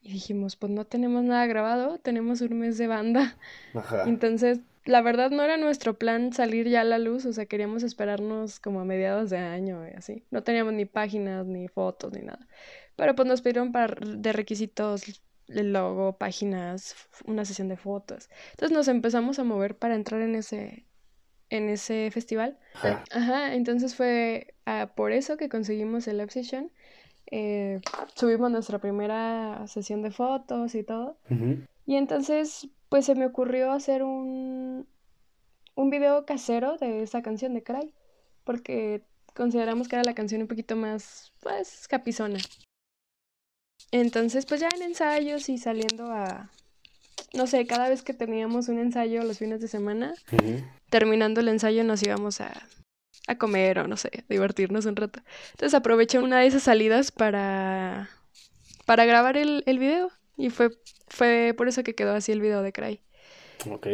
[0.02, 3.38] Y dijimos, pues no tenemos nada grabado, tenemos un mes de banda.
[3.74, 4.04] Ajá.
[4.08, 7.84] Entonces, la verdad no era nuestro plan salir ya a la luz, o sea, queríamos
[7.84, 10.24] esperarnos como a mediados de año y así.
[10.32, 12.48] No teníamos ni páginas, ni fotos, ni nada.
[12.96, 16.96] Pero pues nos pidieron para, de requisitos el logo, páginas,
[17.26, 18.30] una sesión de fotos.
[18.52, 20.86] Entonces nos empezamos a mover para entrar en ese,
[21.50, 22.58] en ese festival.
[23.12, 24.54] Ajá, entonces fue
[24.96, 26.72] por eso que conseguimos el live session.
[27.32, 27.82] Eh,
[28.14, 31.18] subimos nuestra primera sesión de fotos y todo.
[31.88, 34.88] Y entonces, pues se me ocurrió hacer un,
[35.76, 37.94] un video casero de esa canción de Cry,
[38.46, 39.02] porque
[39.34, 42.40] consideramos que era la canción un poquito más, pues, capizona.
[43.92, 46.50] Entonces, pues ya en ensayos y saliendo a,
[47.34, 50.14] no sé, cada vez que teníamos un ensayo los fines de semana,
[50.90, 52.54] terminando el ensayo nos íbamos a,
[53.28, 55.20] a comer o no sé, divertirnos un rato.
[55.52, 58.10] Entonces aproveché una de esas salidas para,
[58.86, 60.70] para grabar el, el video y fue,
[61.08, 63.02] fue por eso que quedó así el video de Cry.
[63.70, 63.88] Ok.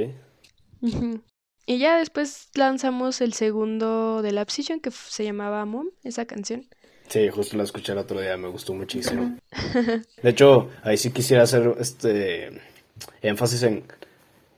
[1.66, 6.66] Y ya después lanzamos el segundo de la que se llamaba Mom, esa canción.
[7.08, 9.38] Sí, justo la escuché el otro día, me gustó muchísimo.
[10.24, 12.62] De hecho, ahí sí quisiera hacer este
[13.22, 13.84] énfasis en,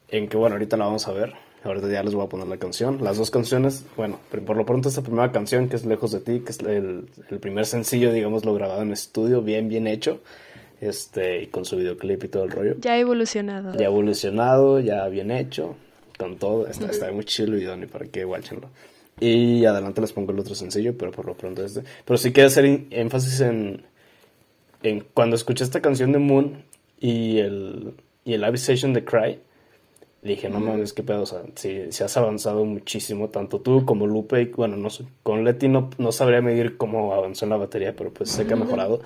[0.10, 1.34] en que, bueno, ahorita la vamos a ver.
[1.64, 3.04] Ahorita ya les voy a poner la canción.
[3.04, 6.42] Las dos canciones, bueno, por lo pronto esta primera canción que es Lejos de ti,
[6.42, 10.22] que es el, el primer sencillo, digamos, lo grabado en estudio, bien, bien hecho.
[10.84, 12.76] Este, y con su videoclip y todo el rollo.
[12.80, 13.74] Ya evolucionado.
[13.78, 15.76] Ya evolucionado, ya bien hecho,
[16.18, 16.68] con todo.
[16.68, 18.70] Está, está muy chido el video, ni para qué guáchenlo.
[19.20, 21.84] Y adelante les pongo el otro sencillo, pero por lo pronto este.
[22.04, 23.86] Pero sí quiero hacer énfasis en,
[24.82, 26.64] en cuando escuché esta canción de Moon
[27.00, 27.94] y el,
[28.26, 29.40] y el session de Cry
[30.24, 34.08] dije, no mames, qué pedo, o sea, sí, sí, has avanzado muchísimo, tanto tú como
[34.08, 34.88] Lupe, bueno, no
[35.22, 38.58] con Leti no, sabría medir cómo avanzó en la batería, pero pues sé que ha
[38.58, 39.02] mejorado.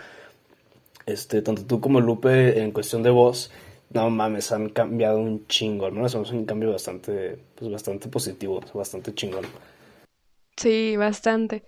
[1.08, 3.50] Este, tanto tú como Lupe en cuestión de voz,
[3.90, 6.06] no mames, han cambiado un chingo, ¿no?
[6.06, 9.46] Es un cambio bastante, pues bastante positivo, bastante chingón.
[10.58, 11.64] Sí, bastante.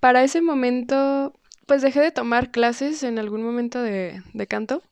[0.00, 1.34] Para ese momento,
[1.66, 4.82] pues dejé de tomar clases en algún momento de, de canto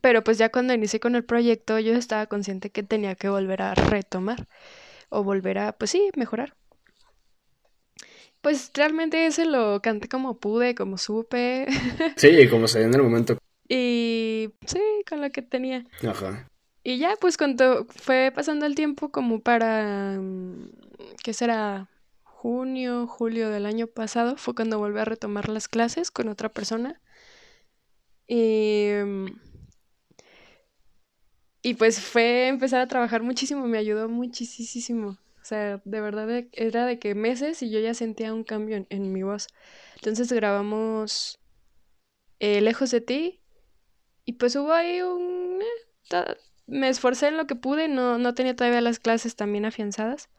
[0.00, 3.62] pero pues ya cuando inicié con el proyecto yo estaba consciente que tenía que volver
[3.62, 4.46] a retomar
[5.10, 6.54] o volver a, pues sí, mejorar.
[8.46, 11.66] Pues realmente ese lo canté como pude, como supe.
[12.16, 13.38] Sí, como se en el momento.
[13.68, 14.78] Y sí,
[15.08, 15.84] con lo que tenía.
[16.08, 16.48] Ajá.
[16.84, 20.70] Y ya, pues cuando fue pasando el tiempo como para, mm,
[21.24, 21.90] ¿qué será?
[22.22, 27.00] Junio, julio del año pasado, fue cuando volví a retomar las clases con otra persona.
[28.28, 29.26] Y mm,
[31.62, 35.18] y pues fue empezar a trabajar muchísimo, me ayudó muchísimo.
[35.46, 39.12] O sea, de verdad era de que meses y yo ya sentía un cambio en,
[39.12, 39.46] mi voz.
[39.94, 41.38] Entonces grabamos
[42.40, 43.40] eh, Lejos de ti
[44.24, 45.62] y pues hubo ahí un...
[46.10, 46.34] Eh,
[46.66, 50.30] me esforcé en lo que pude, no, no tenía todavía las clases también afianzadas.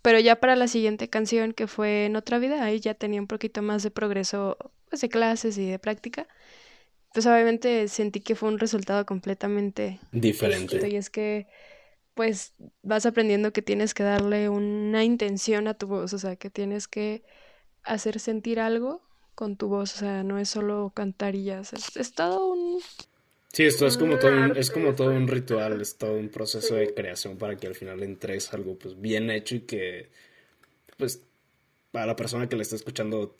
[0.00, 3.26] Pero ya para la siguiente canción, que fue En otra vida, ahí ya tenía un
[3.26, 4.56] poquito más de progreso
[4.88, 6.28] pues, de clases y de práctica
[7.12, 10.86] pues obviamente sentí que fue un resultado completamente diferente.
[10.86, 11.46] Y es que
[12.16, 16.48] pues vas aprendiendo que tienes que darle una intención a tu voz, o sea, que
[16.48, 17.22] tienes que
[17.84, 19.02] hacer sentir algo
[19.34, 22.80] con tu voz, o sea, no es solo cantar y ya, es, todo un...
[23.52, 26.74] Sí, esto es como, todo un, es como todo un ritual, es todo un proceso
[26.74, 30.08] de creación para que al final entregues algo pues bien hecho y que
[30.96, 31.22] pues
[31.90, 33.36] para la persona que le está escuchando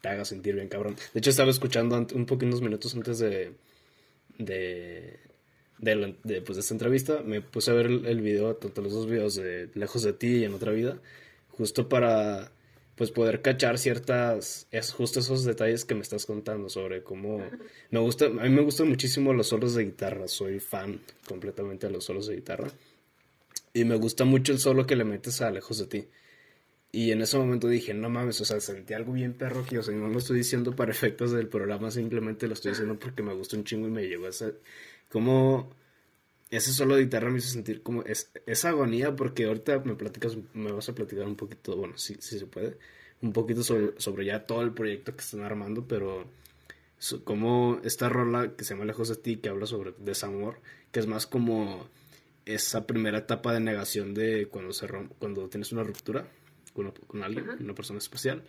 [0.00, 0.96] te haga sentir bien, cabrón.
[1.12, 3.54] De hecho, estaba escuchando un poco unos minutos antes de,
[4.38, 5.18] de,
[5.82, 7.22] de, pues, de esta entrevista.
[7.22, 10.44] Me puse a ver el, video, tanto los dos videos de Lejos de ti y
[10.44, 10.98] en otra vida,
[11.50, 12.52] justo para
[12.94, 17.42] pues poder cachar ciertas, es justo esos detalles que me estás contando sobre cómo
[17.90, 21.92] me gusta, a mí me gustan muchísimo los solos de guitarra, soy fan completamente de
[21.94, 22.68] los solos de guitarra
[23.72, 26.08] y me gusta mucho el solo que le metes a Lejos de ti.
[26.94, 29.82] Y en ese momento dije, no mames, o sea, sentí algo bien perro que, o
[29.82, 33.32] sea, no lo estoy diciendo para efectos del programa, simplemente lo estoy diciendo porque me
[33.32, 34.56] gusta un chingo y me llegó ese...
[35.12, 35.68] Como
[36.48, 40.38] ese solo de guitarra me hizo sentir como es, esa agonía, porque ahorita me platicas,
[40.54, 42.78] me vas a platicar un poquito, bueno, sí, sí se puede,
[43.20, 46.24] un poquito sobre, sobre ya todo el proyecto que están armando, pero
[47.24, 50.60] como esta rola que se llama Lejos de ti, que habla sobre desamor,
[50.92, 51.86] que es más como
[52.46, 54.88] esa primera etapa de negación de cuando se
[55.18, 56.26] cuando tienes una ruptura
[56.72, 58.44] con, con alguien, una persona especial.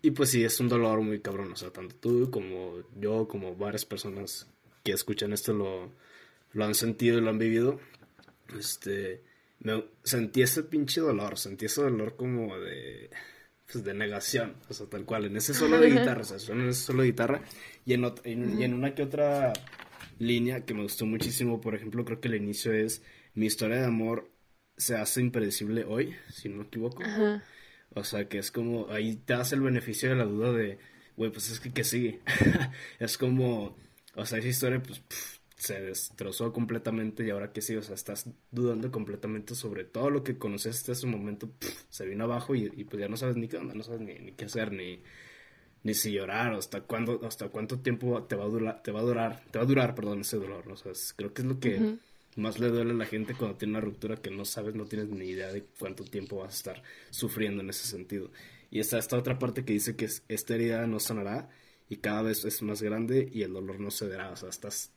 [0.00, 3.56] Y pues sí, es un dolor muy cabrón, o sea, tanto tú como yo, como
[3.56, 4.46] varias personas
[4.88, 5.92] que escuchan esto lo,
[6.52, 7.80] lo han sentido y lo han vivido.
[8.58, 9.22] Este,
[9.60, 13.10] me, sentí ese pinche dolor, sentí ese dolor como de,
[13.70, 16.68] pues de negación, o sea, tal cual, en ese solo de guitarra, o sea, en
[16.68, 17.42] ese solo de guitarra,
[17.84, 19.52] y en, y en una que otra
[20.18, 23.02] línea que me gustó muchísimo, por ejemplo, creo que el inicio es,
[23.34, 24.30] mi historia de amor
[24.76, 27.02] se hace impredecible hoy, si no me equivoco.
[27.94, 30.78] O sea, que es como, ahí te das el beneficio de la duda de,
[31.16, 32.20] güey, pues es que, que sigue.
[32.98, 33.76] es como,
[34.18, 35.02] o sea, esa historia, pues,
[35.56, 40.22] se destrozó completamente y ahora que sí, o sea, estás dudando completamente sobre todo lo
[40.22, 41.50] que conoces hasta ese momento,
[41.90, 44.44] se vino abajo y, pues ya no sabes ni qué onda, no sabes ni, qué
[44.44, 45.02] hacer, ni,
[45.82, 49.02] ni si llorar, hasta cuándo, hasta cuánto tiempo te va a durar, te va a
[49.02, 50.74] durar, te va a durar, perdón, ese dolor, ¿no?
[50.74, 51.96] o sea, creo que es lo que
[52.36, 55.08] más le duele a la gente cuando tiene una ruptura que no sabes, no tienes
[55.08, 58.30] ni idea de cuánto tiempo vas a estar sufriendo en ese sentido.
[58.70, 61.48] Y está esta otra parte que dice que esta herida no sanará
[61.88, 64.92] y cada vez es más grande y el dolor no cederá, o sea, estás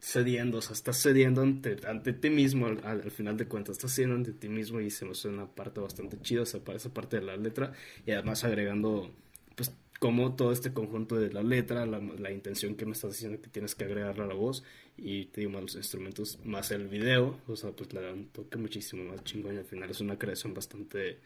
[0.00, 4.16] cediendo, o sea, estás cediendo ante, ante ti mismo al, final de cuentas, estás cediendo
[4.16, 7.20] ante ti mismo y se me suena una parte bastante chida, o sea, esa parte
[7.20, 7.72] de la letra
[8.06, 9.10] y además agregando,
[9.56, 13.42] pues, como todo este conjunto de la letra, la, la intención que me estás diciendo
[13.42, 14.64] que tienes que agregarle a la voz
[14.96, 18.28] y te digo, más los instrumentos, más el video, o sea, pues le dan un
[18.28, 21.18] toque muchísimo más chingón y al final es una creación bastante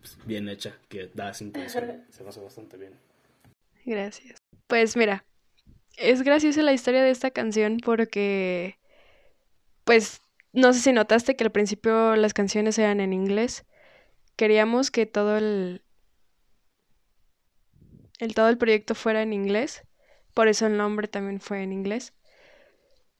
[0.00, 2.92] pues, bien hecha, que da impresión, se pasa bastante bien.
[3.84, 4.38] Gracias.
[4.66, 5.24] Pues mira,
[5.96, 8.78] es graciosa la historia de esta canción porque,
[9.84, 10.20] pues,
[10.52, 13.64] no sé si notaste que al principio las canciones eran en inglés.
[14.36, 15.82] Queríamos que todo el,
[18.18, 19.82] el todo el proyecto fuera en inglés,
[20.34, 22.14] por eso el nombre también fue en inglés.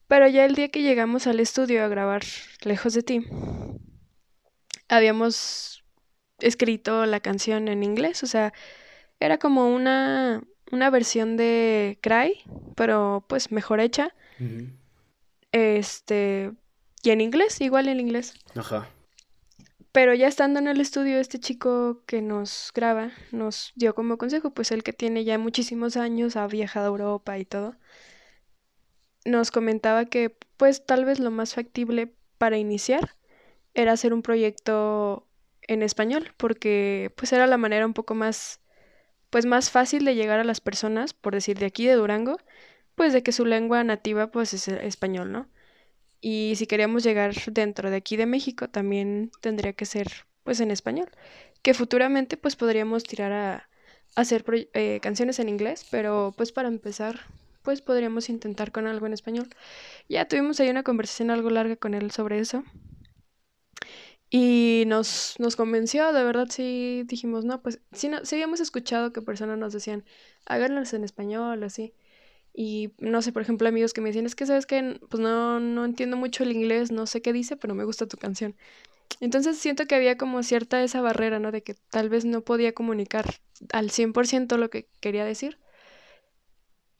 [0.09, 2.23] Pero ya el día que llegamos al estudio a grabar
[2.65, 3.25] Lejos de ti,
[4.89, 5.80] habíamos
[6.41, 8.53] escrito la canción en inglés, o sea,
[9.19, 12.43] era como una una versión de Cry,
[12.77, 14.15] pero pues mejor hecha.
[15.53, 16.53] Este,
[17.03, 18.35] y en inglés, igual en inglés.
[18.55, 18.89] Ajá.
[19.93, 24.55] Pero ya estando en el estudio, este chico que nos graba nos dio como consejo,
[24.55, 27.75] pues el que tiene ya muchísimos años, ha viajado a Europa y todo,
[29.25, 33.17] nos comentaba que pues tal vez lo más factible para iniciar
[33.75, 35.27] era hacer un proyecto
[35.71, 38.61] en español, porque pues era la manera un poco más
[39.31, 42.39] pues más fácil de llegar a las personas, por decir de aquí de Durango,
[42.97, 45.49] pues de que su lengua nativa pues es español, ¿no?
[46.21, 50.09] Y si queríamos llegar dentro de aquí de México también tendría que ser
[50.43, 51.09] pues en español,
[51.63, 53.69] que futuramente pues podríamos tirar a,
[54.17, 54.45] hacer
[54.75, 57.21] eh, canciones en inglés, pero pues para empezar
[57.63, 59.49] pues podríamos intentar con algo en español.
[60.09, 62.65] Ya tuvimos ahí una conversación algo larga con él sobre eso.
[64.31, 69.13] Y nos, nos convenció, de verdad sí dijimos, no, pues sí, no, sí habíamos escuchado
[69.13, 70.05] que personas nos decían,
[70.47, 71.95] háganlas en español, así.
[72.53, 75.61] Y no sé, por ejemplo, amigos que me decían, es que sabes que pues no,
[75.61, 78.57] no entiendo mucho el inglés, no sé qué dice, pero me gusta tu canción.
[79.21, 81.53] Entonces siento que había como cierta esa barrera, ¿no?
[81.53, 83.27] De que tal vez no podía comunicar
[83.73, 85.59] al 100% lo que quería decir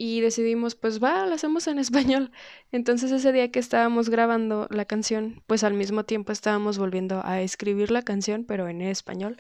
[0.03, 1.79] y decidimos, pues va, lo hacemos en
[2.19, 2.33] español.
[2.73, 7.43] Entonces ese día que estábamos grabando la canción, pues al mismo tiempo estábamos volviendo a
[7.43, 9.37] escribir la canción, pero en español.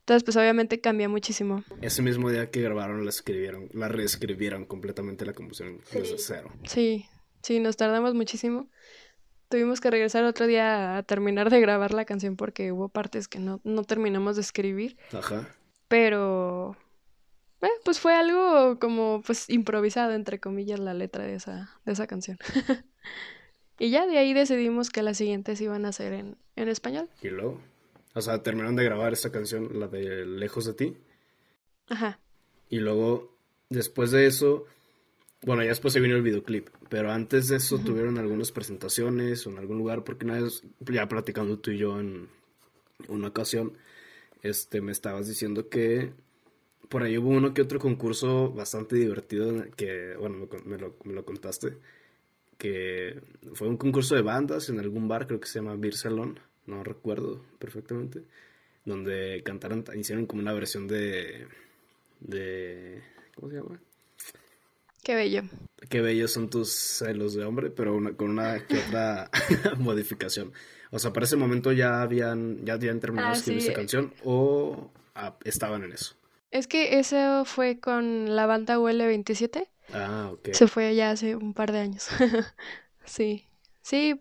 [0.00, 1.64] Entonces, pues obviamente cambia muchísimo.
[1.80, 6.52] Ese mismo día que grabaron, la escribieron, la reescribieron completamente la composición desde cero.
[6.64, 7.06] Sí,
[7.40, 8.68] sí, nos tardamos muchísimo.
[9.48, 13.38] Tuvimos que regresar otro día a terminar de grabar la canción porque hubo partes que
[13.38, 14.98] no, no terminamos de escribir.
[15.14, 15.48] Ajá.
[15.88, 16.76] Pero,
[17.64, 22.06] eh, pues fue algo como pues improvisado, entre comillas, la letra de esa, de esa
[22.06, 22.38] canción.
[23.78, 27.08] y ya de ahí decidimos que las siguientes iban a ser en, en español.
[27.22, 27.60] Y luego,
[28.14, 30.96] o sea, terminaron de grabar esta canción, la de Lejos de ti.
[31.88, 32.18] Ajá.
[32.68, 33.36] Y luego,
[33.68, 34.66] después de eso,
[35.42, 39.50] bueno, ya después se vino el videoclip, pero antes de eso tuvieron algunas presentaciones o
[39.50, 42.28] en algún lugar, porque una vez, ya platicando tú y yo en
[43.08, 43.76] una ocasión,
[44.42, 46.12] este, me estabas diciendo que
[46.94, 51.24] por ahí hubo uno que otro concurso bastante divertido que, bueno, me, lo, me lo,
[51.24, 51.76] contaste,
[52.56, 53.20] que
[53.54, 56.84] fue un concurso de bandas en algún bar, creo que se llama Beer Salon, no
[56.84, 58.22] recuerdo perfectamente,
[58.84, 61.48] donde cantaron, hicieron como una versión de,
[62.20, 63.02] de,
[63.34, 63.80] ¿cómo se llama?
[65.02, 65.42] Qué bello.
[65.88, 69.32] qué bellos son tus celos de hombre, pero con una que otra
[69.80, 70.52] modificación.
[70.92, 74.14] O sea, para ese momento ya habían, ya habían terminado de ah, escribir esa canción
[74.22, 76.14] o ah, estaban en eso.
[76.54, 79.68] Es que eso fue con la banda UL27.
[79.92, 80.50] Ah, ok.
[80.52, 82.06] Se fue ya hace un par de años.
[83.04, 83.48] sí,
[83.82, 84.20] sí,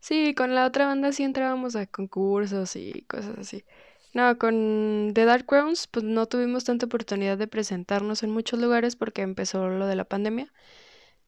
[0.00, 3.64] sí, con la otra banda sí entrábamos a concursos y cosas así.
[4.12, 8.96] No, con The Dark Crowns, pues no tuvimos tanta oportunidad de presentarnos en muchos lugares
[8.96, 10.52] porque empezó lo de la pandemia.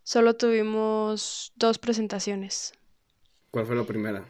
[0.02, 2.72] Solo tuvimos dos presentaciones.
[3.52, 4.24] ¿Cuál fue la primera?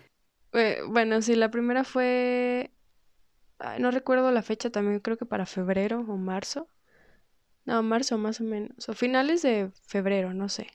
[0.53, 2.74] Eh, bueno, sí, la primera fue.
[3.79, 6.69] No recuerdo la fecha también, creo que para febrero o marzo.
[7.65, 8.89] No, marzo más o menos.
[8.89, 10.67] O finales de febrero, no sé.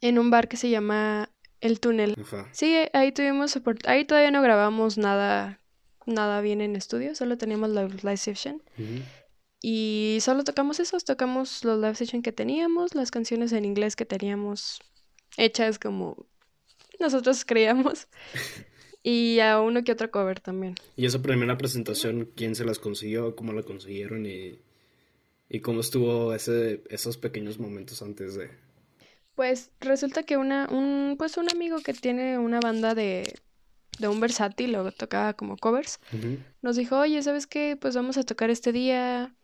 [0.00, 2.16] En un bar que se llama El Túnel.
[2.50, 3.58] Sí, ahí tuvimos.
[3.86, 5.60] Ahí todavía no grabamos nada
[6.06, 8.62] nada bien en estudio, solo teníamos la live session.
[9.60, 14.04] Y solo tocamos esos, tocamos los live session que teníamos, las canciones en inglés que
[14.04, 14.80] teníamos
[15.36, 16.26] hechas como
[17.00, 18.08] nosotros creíamos.
[19.04, 20.74] y a uno que otro cover también.
[20.96, 23.36] ¿Y esa primera presentación, quién se las consiguió?
[23.36, 24.26] ¿Cómo la consiguieron?
[24.26, 24.58] ¿Y,
[25.48, 28.50] y cómo estuvo ese, esos pequeños momentos antes de...?
[29.36, 33.24] Pues resulta que una, un, pues un amigo que tiene una banda de
[33.98, 36.00] de un versátil, lo tocaba como covers,
[36.62, 37.76] nos dijo, oye, ¿sabes qué?
[37.80, 39.34] Pues vamos a tocar este día,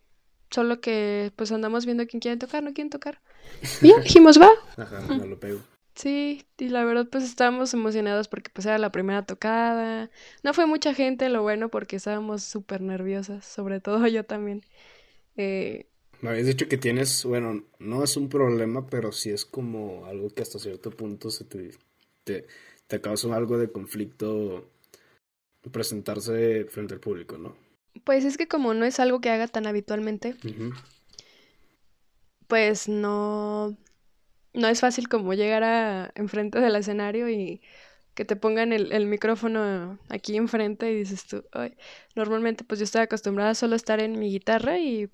[0.50, 3.20] solo que pues andamos viendo quién quiere tocar, no quieren tocar.
[3.82, 4.50] Y dijimos, va.
[4.76, 5.60] Ajá, no lo pego.
[6.00, 10.10] Sí, y la verdad pues estábamos emocionados porque pues era la primera tocada.
[10.42, 14.62] No fue mucha gente, lo bueno, porque estábamos súper nerviosas, sobre todo yo también.
[15.36, 15.86] Eh...
[16.22, 20.30] Me habías dicho que tienes, bueno, no es un problema, pero sí es como algo
[20.30, 21.70] que hasta cierto punto se te,
[22.24, 22.46] te
[22.90, 24.68] te causa algo de conflicto
[25.70, 27.54] presentarse frente al público, ¿no?
[28.02, 30.34] Pues es que como no es algo que haga tan habitualmente,
[32.48, 33.76] pues no,
[34.52, 37.62] no es fácil como llegar a enfrente del escenario y
[38.14, 41.76] que te pongan el, el micrófono aquí enfrente y dices tú, Ay.
[42.14, 45.10] normalmente pues yo estoy acostumbrada solo a estar en mi guitarra y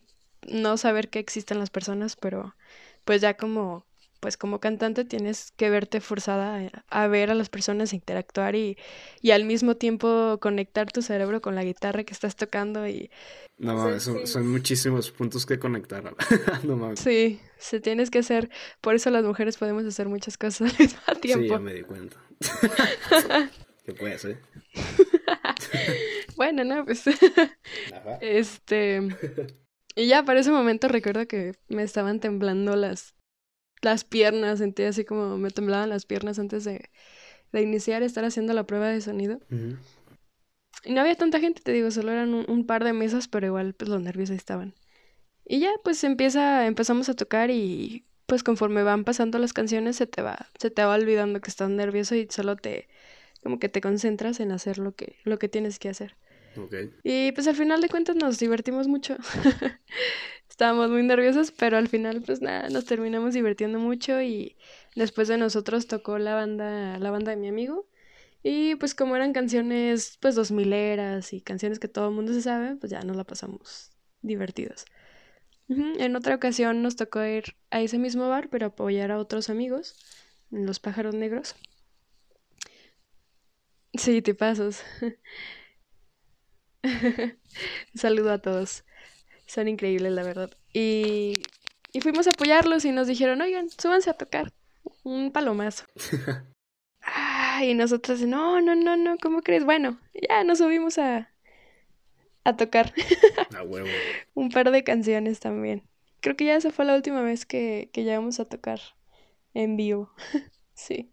[0.49, 2.57] no saber que existen las personas, pero
[3.05, 3.87] pues ya como
[4.27, 8.77] pues como cantante tienes que verte forzada a, ver a las personas, interactuar y,
[9.23, 13.09] y, al mismo tiempo conectar tu cerebro con la guitarra que estás tocando y...
[13.57, 16.03] No mames, son, muchísimos puntos que conectar.
[16.65, 16.99] no mames.
[16.99, 18.51] Sí, se tienes que hacer,
[18.81, 21.45] por eso las mujeres podemos hacer muchas cosas al mismo tiempo.
[21.45, 22.17] Sí, ya me di cuenta.
[23.85, 24.41] ¿Qué puede ser?
[26.35, 27.05] bueno, no, pues...
[28.21, 29.07] Este...
[29.95, 33.16] Y ya para ese momento recuerdo que me estaban temblando las
[33.87, 36.91] las piernas, sentí así como me temblaban las piernas antes de,
[37.53, 39.41] de iniciar estar haciendo la prueba de sonido.
[40.85, 43.75] Y no había tanta gente, te digo, solo eran un, par de mesas, pero igual
[43.75, 44.75] pues los nervios ahí estaban.
[45.45, 50.09] Y ya pues empieza, empezamos a tocar y pues conforme van pasando las canciones se
[50.09, 52.89] te va, se te va olvidando que estás nervioso y solo te,
[53.43, 56.17] como que te concentras en hacer lo que, lo que tienes que hacer.
[57.05, 59.17] Y pues al final de cuentas nos divertimos mucho.
[60.57, 64.57] Estábamos muy nerviosos, pero al final pues nada, nos terminamos divirtiendo mucho y
[64.95, 67.87] después de nosotros tocó la banda, la banda de mi amigo.
[68.43, 72.41] Y pues como eran canciones pues dos mileras y canciones que todo el mundo se
[72.41, 73.91] sabe, pues ya nos la pasamos
[74.23, 74.87] divertidos.
[75.69, 79.95] En otra ocasión nos tocó ir a ese mismo bar, pero apoyar a otros amigos,
[80.51, 81.55] los pájaros negros.
[83.95, 84.83] Sí, te pasos.
[85.03, 85.17] Un
[87.95, 88.85] saludo a todos.
[89.47, 90.51] Son increíbles, la verdad.
[90.73, 91.43] Y,
[91.93, 94.53] y fuimos a apoyarlos y nos dijeron, oigan, súbanse a tocar
[95.05, 95.85] un palomazo.
[97.63, 99.65] y nosotros, no, no, no, no, ¿cómo crees?
[99.65, 101.33] Bueno, ya nos subimos a,
[102.45, 102.93] a tocar.
[103.57, 103.89] a huevo.
[104.35, 105.85] un par de canciones también.
[106.21, 108.81] Creo que ya esa fue la última vez que, que llegamos a tocar
[109.55, 110.11] en vivo.
[110.75, 111.13] sí.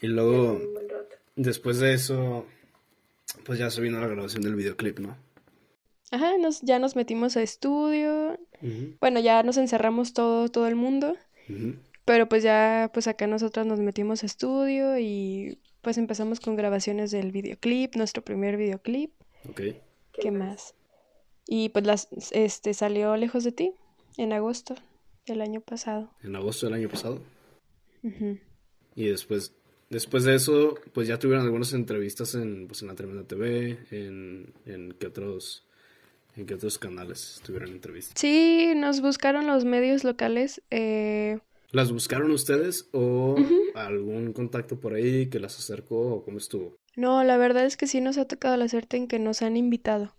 [0.00, 0.60] Y luego,
[1.36, 2.46] después de eso,
[3.44, 5.16] pues ya se vino la grabación del videoclip, ¿no?
[6.10, 8.38] Ajá, nos, ya nos metimos a estudio.
[9.00, 11.16] Bueno, ya nos encerramos todo, todo el mundo.
[12.04, 17.10] Pero pues ya, pues acá nosotros nos metimos a estudio y pues empezamos con grabaciones
[17.10, 19.12] del videoclip, nuestro primer videoclip.
[19.48, 19.60] Ok.
[20.12, 20.74] ¿Qué, más?
[21.46, 23.72] Y pues las, este salió Lejos de ti
[24.16, 24.76] en agosto
[25.26, 26.10] del año pasado.
[26.22, 27.20] ¿En agosto del año pasado?
[28.94, 29.54] Y después
[29.90, 34.52] Después de eso, pues ya tuvieron algunas entrevistas en, pues, en la Tremenda TV, en,
[34.66, 35.63] en qué otros
[36.36, 38.14] en qué otros canales tuvieron entrevistas.
[38.16, 40.62] Sí, nos buscaron los medios locales.
[40.70, 41.38] Eh...
[41.70, 43.36] ¿Las buscaron ustedes o
[43.74, 46.76] algún contacto por ahí que las acercó o cómo estuvo?
[46.96, 49.56] No, la verdad es que sí nos ha tocado la suerte en que nos han
[49.56, 50.14] invitado.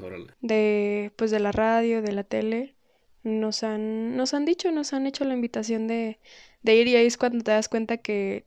[0.00, 0.26] Órale.
[0.40, 2.74] De, pues de la radio, de la tele,
[3.22, 6.18] nos han, nos han dicho, nos han hecho la invitación de,
[6.62, 8.44] de ir y ahí es cuando te das cuenta que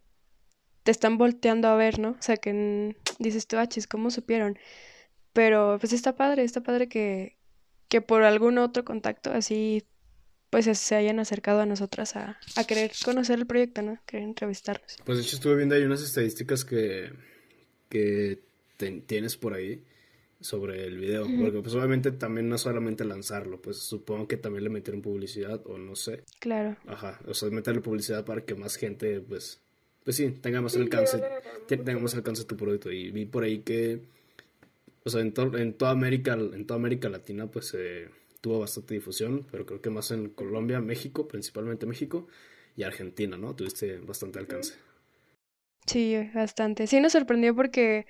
[0.84, 2.12] te están volteando a ver, ¿no?
[2.12, 4.58] O sea, que dices tú, ah, ¿cómo supieron?
[5.34, 7.38] Pero pues está padre, está padre que,
[7.88, 9.84] que por algún otro contacto así
[10.50, 13.98] pues se hayan acercado a nosotras a, a querer conocer el proyecto, ¿no?
[14.06, 14.98] Querer entrevistarnos.
[15.06, 17.14] Pues de hecho estuve viendo ahí unas estadísticas que,
[17.88, 18.40] que
[19.08, 19.84] tienes por ahí
[20.42, 24.70] sobre el video, porque pues obviamente también no solamente lanzarlo, pues supongo que también le
[24.72, 26.24] metieron publicidad o no sé.
[26.40, 26.76] Claro.
[26.88, 29.62] Ajá, o sea, meterle publicidad para que más gente pues
[30.04, 31.22] pues sí, tenga más alcance,
[31.68, 34.02] tenga más alcance tu producto y vi por ahí que
[35.04, 38.10] o sea, en, en toda América en toda América Latina pues eh,
[38.42, 42.28] tuvo bastante difusión, pero creo que más en Colombia, México, principalmente México
[42.76, 43.56] y Argentina, ¿no?
[43.56, 44.76] Tuviste bastante alcance.
[45.86, 46.88] Sí, bastante.
[46.88, 48.06] Sí nos sorprendió porque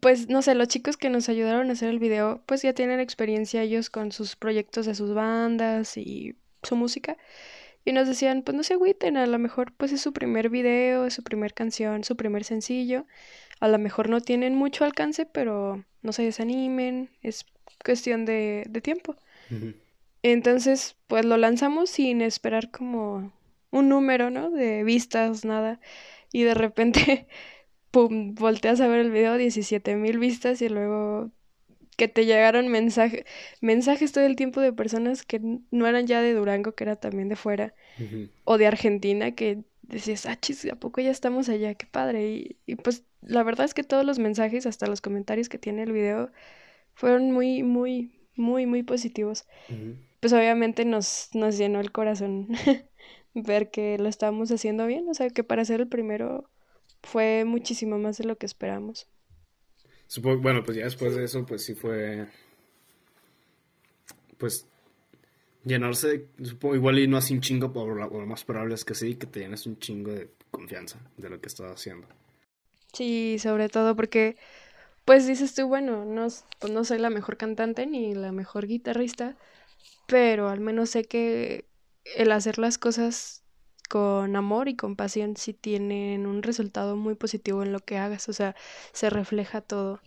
[0.00, 3.00] pues no sé, los chicos que nos ayudaron a hacer el video, pues ya tienen
[3.00, 7.16] experiencia ellos con sus proyectos de sus bandas y su música.
[7.84, 11.06] Y nos decían, pues no se agüiten, a lo mejor pues es su primer video,
[11.06, 13.06] es su primer canción, su primer sencillo.
[13.62, 17.46] A lo mejor no tienen mucho alcance, pero no se desanimen, es
[17.84, 19.16] cuestión de, de tiempo.
[20.24, 23.32] Entonces, pues lo lanzamos sin esperar como
[23.70, 24.50] un número, ¿no?
[24.50, 25.78] De vistas, nada.
[26.32, 27.28] Y de repente
[27.92, 31.30] pum, volteas a ver el video, 17 mil vistas y luego
[31.96, 33.24] que te llegaron mensajes,
[33.60, 35.40] mensajes todo el tiempo de personas que
[35.70, 37.74] no eran ya de Durango, que era también de fuera,
[38.44, 41.74] o de Argentina, que decías, ah, chis, ¿a poco ya estamos allá?
[41.74, 42.32] Qué padre.
[42.32, 45.82] Y, y, pues la verdad es que todos los mensajes, hasta los comentarios que tiene
[45.82, 46.30] el video,
[46.94, 49.46] fueron muy, muy, muy, muy positivos.
[50.20, 52.48] Pues obviamente nos, nos llenó el corazón
[53.34, 56.50] ver que lo estábamos haciendo bien, o sea, que para ser el primero
[57.02, 59.08] fue muchísimo más de lo que esperamos.
[60.06, 62.28] Supongo, bueno, pues ya después de eso, pues sí fue,
[64.36, 64.66] pues,
[65.64, 69.14] llenarse, supongo, igual y no así un chingo, pero lo más probable es que sí,
[69.14, 72.06] que te llenes un chingo de confianza de lo que estás haciendo.
[72.92, 74.36] Sí, sobre todo porque,
[75.04, 76.28] pues dices tú, bueno, no,
[76.58, 79.36] pues no soy la mejor cantante ni la mejor guitarrista,
[80.06, 81.66] pero al menos sé que
[82.16, 83.42] el hacer las cosas
[83.88, 88.28] con amor y con pasión si tienen un resultado muy positivo en lo que hagas,
[88.28, 88.56] o sea,
[88.92, 90.00] se refleja todo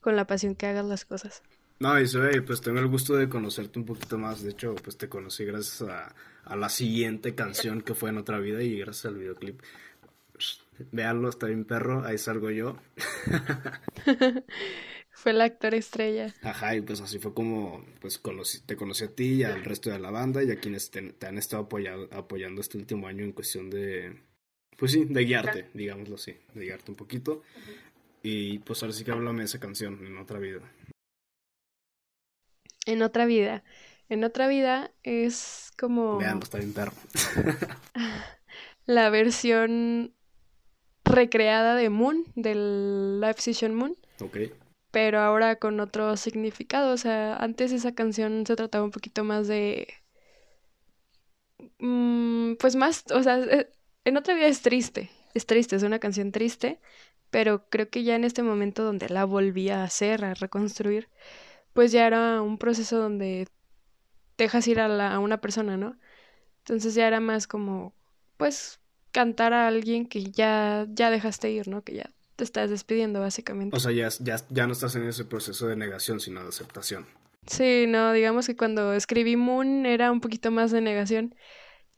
[0.00, 1.42] con la pasión que hagas las cosas.
[1.78, 4.98] No, y soy, pues tengo el gusto de conocerte un poquito más, de hecho, pues
[4.98, 6.14] te conocí gracias a,
[6.44, 9.62] a la siguiente canción que fue en otra vida y gracias al videoclip.
[10.92, 12.76] Veanlo, está bien perro, ahí salgo yo.
[15.10, 16.34] Fue el actor estrella.
[16.42, 19.90] Ajá, y pues así fue como pues conocí, te conocí a ti y al resto
[19.90, 23.32] de la banda y a quienes te, han estado apoyado, apoyando este último año en
[23.32, 24.16] cuestión de,
[24.78, 27.42] pues sí, de guiarte, digámoslo así, de guiarte un poquito.
[28.22, 30.60] Y pues ahora sí que háblame de esa canción, En otra vida.
[32.86, 33.62] En otra vida.
[34.08, 36.18] En otra vida es como...
[36.18, 36.92] Vean, está bien perro.
[38.86, 40.14] la versión
[41.10, 43.96] recreada de Moon, del live session Moon.
[44.20, 44.36] Ok
[44.90, 46.92] pero ahora con otro significado.
[46.92, 49.88] O sea, antes esa canción se trataba un poquito más de...
[51.78, 53.70] Mm, pues más, o sea, eh,
[54.04, 56.80] en otra vida es triste, es triste, es una canción triste,
[57.30, 61.08] pero creo que ya en este momento donde la volví a hacer, a reconstruir,
[61.74, 63.48] pues ya era un proceso donde
[64.38, 65.98] dejas ir a, la, a una persona, ¿no?
[66.60, 67.94] Entonces ya era más como,
[68.36, 68.79] pues,
[69.12, 71.82] cantar a alguien que ya, ya dejaste ir, ¿no?
[71.82, 73.76] Que ya te estás despidiendo, básicamente.
[73.76, 77.06] O sea, ya, ya, ya no estás en ese proceso de negación, sino de aceptación.
[77.46, 81.34] Sí, no, digamos que cuando escribí Moon era un poquito más de negación.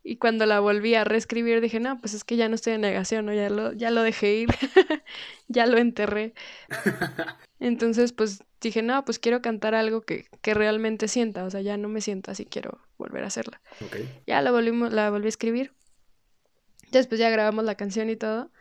[0.05, 2.81] Y cuando la volví a reescribir dije, no, pues es que ya no estoy en
[2.81, 3.33] negación, ¿no?
[3.33, 4.49] Ya lo, ya lo dejé ir,
[5.47, 6.33] ya lo enterré.
[7.61, 11.77] Entonces, pues dije, no, pues quiero cantar algo que, que, realmente sienta, o sea, ya
[11.77, 13.61] no me siento así, quiero volver a hacerla.
[14.27, 15.71] Ya la, volvimos, la volví a escribir.
[16.99, 18.51] Después ya grabamos la canción y todo.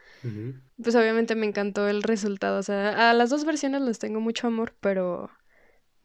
[0.82, 2.58] Pues obviamente me encantó el resultado.
[2.58, 5.30] O sea, a las dos versiones les tengo mucho amor, pero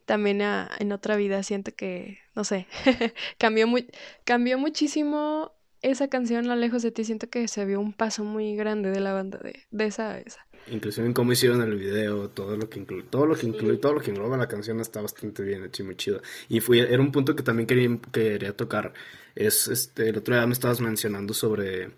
[0.05, 2.67] también en otra vida siento que, no sé,
[3.37, 3.87] cambió, muy,
[4.23, 7.03] cambió muchísimo esa canción, La Lejos de ti.
[7.03, 10.19] Siento que se vio un paso muy grande de la banda, de, de esa a
[10.19, 10.47] esa.
[10.69, 13.93] Inclusive en cómo hicieron el video, todo lo que incluye, todo lo que incluye, todo
[13.93, 16.21] lo que engloba la canción está bastante bien hecho y muy chido.
[16.49, 18.93] Y fue, era un punto que también quería, quería tocar.
[19.35, 21.91] Es este, el otro día me estabas mencionando sobre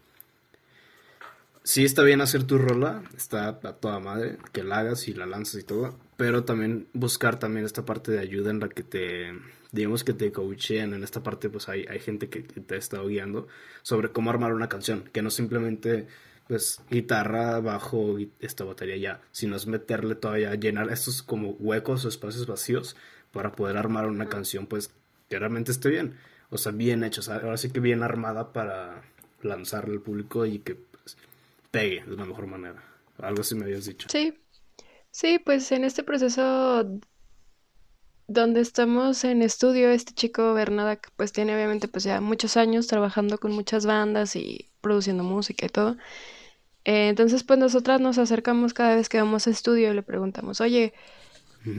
[1.69, 5.27] sí está bien hacer tu rola, está a toda madre, que la hagas y la
[5.27, 9.33] lanzas y todo, pero también buscar también esta parte de ayuda en la que te,
[9.71, 13.05] digamos que te coachen, en esta parte pues hay, hay gente que te ha estado
[13.05, 13.47] guiando
[13.83, 16.07] sobre cómo armar una canción, que no simplemente
[16.47, 22.09] pues guitarra, bajo esta batería ya, sino es meterle todavía, llenar estos como huecos o
[22.09, 22.95] espacios vacíos
[23.31, 24.91] para poder armar una canción pues
[25.29, 26.15] que realmente esté bien.
[26.49, 29.03] O sea, bien sea, ahora sí que bien armada para
[29.43, 30.88] lanzarle al público y que
[31.71, 32.83] pegue de la mejor manera.
[33.17, 34.07] Algo así me habías dicho.
[34.09, 34.33] Sí,
[35.11, 36.99] sí, pues en este proceso
[38.27, 43.39] donde estamos en estudio, este chico Bernada, pues tiene obviamente pues ya muchos años trabajando
[43.39, 45.97] con muchas bandas y produciendo música y todo.
[46.85, 50.61] Eh, entonces pues nosotras nos acercamos cada vez que vamos a estudio y le preguntamos,
[50.61, 50.93] oye,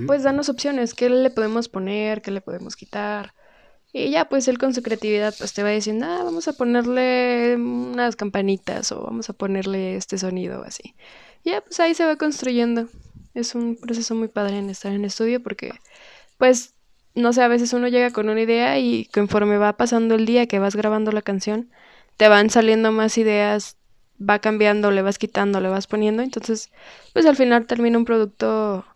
[0.07, 2.21] pues danos opciones, ¿qué le podemos poner?
[2.21, 3.33] ¿Qué le podemos quitar?
[3.93, 7.57] Y ya pues él con su creatividad pues te va diciendo, ah, vamos a ponerle
[7.57, 10.95] unas campanitas o vamos a ponerle este sonido o así.
[11.43, 12.89] Y ya pues ahí se va construyendo.
[13.35, 15.73] Es un proceso muy padre en estar en estudio porque
[16.41, 16.75] pues,
[17.15, 20.47] no sé, a veces uno llega con una idea y conforme va pasando el día
[20.47, 21.71] que vas grabando la canción,
[22.17, 23.77] te van saliendo más ideas,
[24.19, 26.71] va cambiando, le vas quitando, le vas poniendo, entonces,
[27.13, 28.87] pues al final termina un producto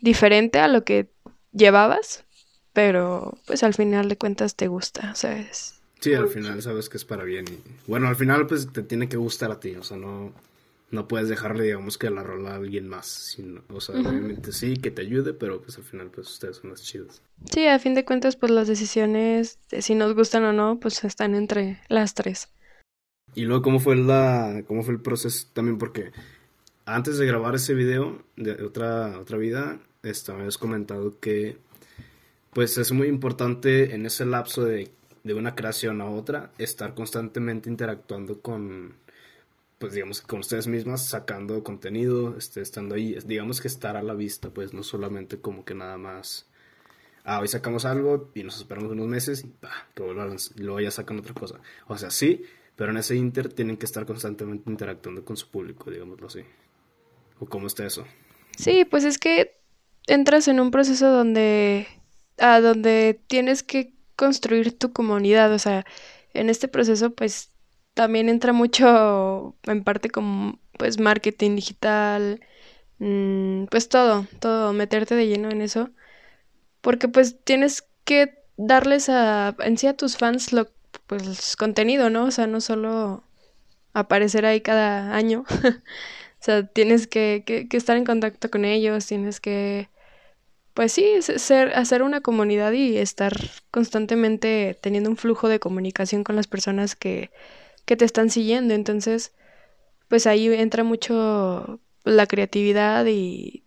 [0.00, 1.08] diferente a lo que
[1.52, 2.24] llevabas,
[2.72, 5.80] pero pues al final de cuentas te gusta, ¿sabes?
[6.00, 9.08] Sí, al final sabes que es para bien y bueno, al final pues te tiene
[9.08, 10.32] que gustar a ti, o sea, no
[10.92, 13.06] no puedes dejarle, digamos, que la rola a alguien más.
[13.06, 16.70] Sino, o sea, obviamente sí, que te ayude, pero pues al final, pues ustedes son
[16.70, 17.22] las chidas.
[17.50, 21.02] Sí, a fin de cuentas, pues las decisiones, de si nos gustan o no, pues
[21.04, 22.50] están entre las tres.
[23.34, 25.78] Y luego, ¿cómo fue, la, cómo fue el proceso también?
[25.78, 26.12] Porque
[26.84, 31.56] antes de grabar ese video de otra, otra vida, esto, me habías comentado que
[32.52, 34.90] pues es muy importante en ese lapso de,
[35.24, 38.94] de una creación a otra estar constantemente interactuando con,
[39.78, 44.14] pues digamos con ustedes mismas sacando contenido, este, estando ahí, digamos que estar a la
[44.14, 46.46] vista, pues no solamente como que nada más,
[47.24, 50.90] ah, hoy sacamos algo y nos esperamos unos meses y bah, que vuelvan, luego ya
[50.90, 51.58] sacan otra cosa.
[51.88, 52.44] O sea, sí,
[52.76, 56.40] pero en ese inter tienen que estar constantemente interactuando con su público, digámoslo así.
[57.38, 58.04] ¿O cómo está eso?
[58.56, 59.56] Sí, pues es que
[60.06, 61.86] entras en un proceso donde,
[62.42, 65.86] a donde tienes que construir tu comunidad, o sea,
[66.34, 67.50] en este proceso pues
[67.94, 72.40] también entra mucho en parte como pues marketing digital,
[72.98, 75.90] mm, pues todo, todo, meterte de lleno en eso,
[76.82, 80.68] porque pues tienes que darles a, en sí a tus fans lo,
[81.06, 82.26] pues contenido, ¿no?
[82.26, 83.24] O sea, no solo
[83.94, 89.06] aparecer ahí cada año, o sea, tienes que, que, que estar en contacto con ellos,
[89.06, 89.88] tienes que
[90.74, 93.32] pues sí, ser, hacer una comunidad y estar
[93.70, 97.30] constantemente teniendo un flujo de comunicación con las personas que,
[97.84, 98.74] que te están siguiendo.
[98.74, 99.32] Entonces,
[100.08, 103.64] pues ahí entra mucho la creatividad y,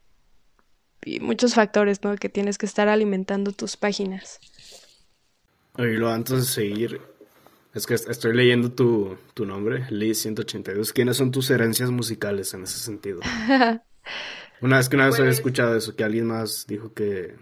[1.21, 2.15] muchos factores, ¿no?
[2.15, 4.39] Que tienes que estar alimentando tus páginas.
[5.77, 7.01] Y luego antes de seguir,
[7.75, 10.93] es que estoy leyendo tu, tu nombre, Lee182.
[10.93, 13.19] ¿Quiénes son tus herencias musicales en ese sentido?
[14.61, 17.35] una vez que una vez había pues escuchado eso, que alguien más dijo que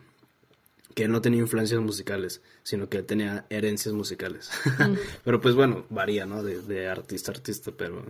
[0.93, 4.49] que no tenía influencias musicales, sino que tenía herencias musicales.
[4.77, 4.93] Mm.
[5.23, 6.43] pero pues bueno, varía, ¿no?
[6.43, 8.05] De, artista a artista, pero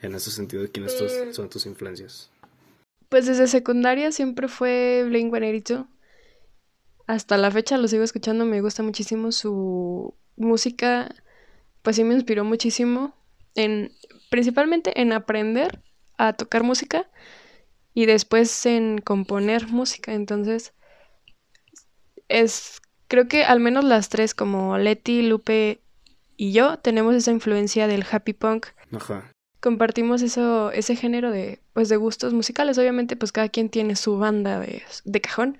[0.00, 0.96] en ese sentido, ¿quiénes
[1.32, 2.30] son tus influencias?
[3.08, 5.86] Pues desde secundaria siempre fue Blink-182.
[7.06, 11.14] Hasta la fecha lo sigo escuchando, me gusta muchísimo su música,
[11.82, 13.14] pues sí me inspiró muchísimo
[13.54, 13.92] en
[14.30, 15.82] principalmente en aprender
[16.18, 17.08] a tocar música
[17.94, 20.72] y después en componer música, entonces
[22.28, 25.80] es, creo que al menos las tres, como Leti, Lupe
[26.36, 28.66] y yo, tenemos esa influencia del happy punk.
[28.92, 29.32] Ajá.
[29.60, 32.78] Compartimos eso, ese género de, pues, de gustos musicales.
[32.78, 35.58] Obviamente, pues, cada quien tiene su banda de, de cajón,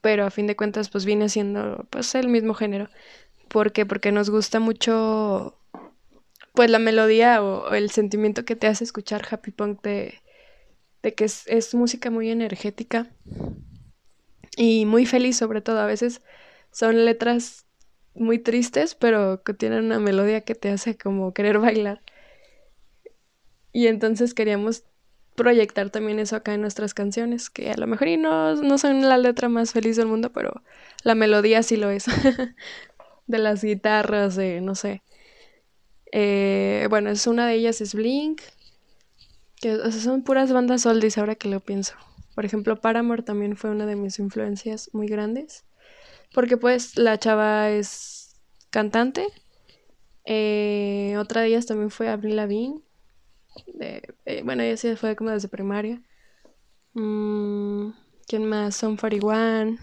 [0.00, 2.88] pero a fin de cuentas, pues, viene siendo, pues, el mismo género.
[3.48, 3.86] ¿Por qué?
[3.86, 5.58] Porque nos gusta mucho,
[6.52, 10.22] pues, la melodía o, el sentimiento que te hace escuchar happy punk de,
[11.04, 13.06] de que es, es música muy energética
[14.56, 15.78] y muy feliz sobre todo.
[15.78, 16.22] A veces
[16.72, 17.66] son letras
[18.14, 22.00] muy tristes, pero que tienen una melodía que te hace como querer bailar.
[23.70, 24.84] Y entonces queríamos
[25.34, 29.18] proyectar también eso acá en nuestras canciones, que a lo mejor no, no son la
[29.18, 30.62] letra más feliz del mundo, pero
[31.02, 32.06] la melodía sí lo es.
[33.26, 35.02] de las guitarras, de no sé.
[36.12, 38.40] Eh, bueno, es una de ellas es Blink,
[39.64, 41.94] que son puras bandas oldies ahora que lo pienso.
[42.34, 45.64] Por ejemplo, Paramore también fue una de mis influencias muy grandes.
[46.34, 48.36] Porque pues la chava es
[48.68, 49.26] cantante.
[50.26, 52.82] Eh, otra de ellas también fue Avril Lavigne.
[53.80, 56.02] Eh, bueno, ella sí fue como desde primaria.
[56.92, 57.92] Mm,
[58.26, 58.76] ¿Quién más?
[58.76, 59.78] Son 41.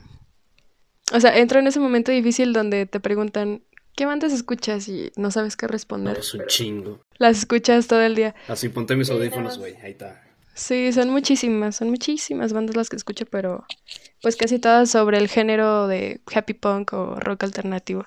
[1.11, 3.63] O sea, entro en ese momento difícil donde te preguntan,
[3.95, 4.87] ¿qué bandas escuchas?
[4.87, 6.17] Y no sabes qué responder.
[6.17, 7.01] es un chingo.
[7.17, 8.35] Las escuchas todo el día.
[8.47, 9.75] Así ponte mis audífonos, güey.
[9.83, 10.23] Ahí está.
[10.53, 13.65] Sí, son muchísimas, son muchísimas bandas las que escucho, pero
[14.21, 18.05] pues casi todas sobre el género de happy punk o rock alternativo.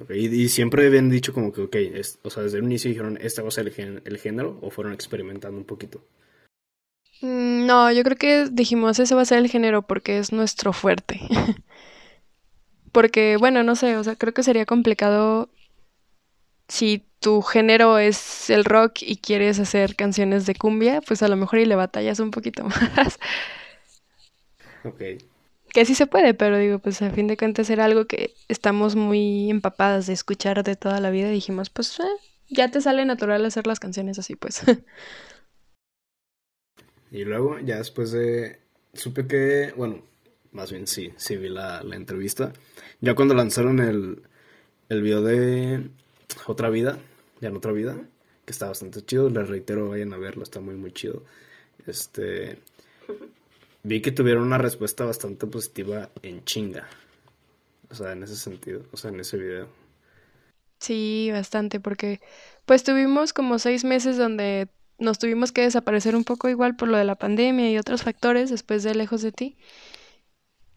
[0.00, 1.76] Okay, y, siempre habían dicho como que, ok,
[2.22, 5.58] o sea, desde el inicio dijeron, ¿esta va a ser el, género o fueron experimentando
[5.58, 6.02] un poquito?
[7.20, 10.72] Mm, no, yo creo que dijimos, ese va a ser el género porque es nuestro
[10.72, 11.20] fuerte.
[12.92, 15.48] porque, bueno, no sé, o sea, creo que sería complicado
[16.68, 21.36] si tu género es el rock y quieres hacer canciones de cumbia, pues a lo
[21.36, 22.64] mejor y le batallas un poquito
[22.96, 23.18] más.
[24.84, 25.00] Ok.
[25.72, 28.94] Que sí se puede, pero digo, pues a fin de cuentas era algo que estamos
[28.96, 32.02] muy empapadas de escuchar de toda la vida y dijimos, pues eh,
[32.48, 34.62] ya te sale natural hacer las canciones así, pues.
[37.10, 38.60] y luego, ya después de...
[38.94, 40.02] Supe que, bueno,
[40.52, 42.52] más bien sí, sí vi la, la entrevista.
[43.00, 44.22] Ya cuando lanzaron el,
[44.88, 45.90] el video de
[46.46, 46.98] Otra Vida,
[47.40, 47.96] ya en Otra Vida,
[48.44, 51.24] que está bastante chido, les reitero, vayan a verlo, está muy, muy chido.
[51.86, 52.58] Este
[53.82, 56.86] vi que tuvieron una respuesta bastante positiva en chinga.
[57.90, 59.68] O sea, en ese sentido, o sea, en ese video.
[60.78, 62.20] Sí, bastante, porque
[62.64, 66.96] pues tuvimos como seis meses donde nos tuvimos que desaparecer un poco igual por lo
[66.96, 69.56] de la pandemia y otros factores después de Lejos de ti.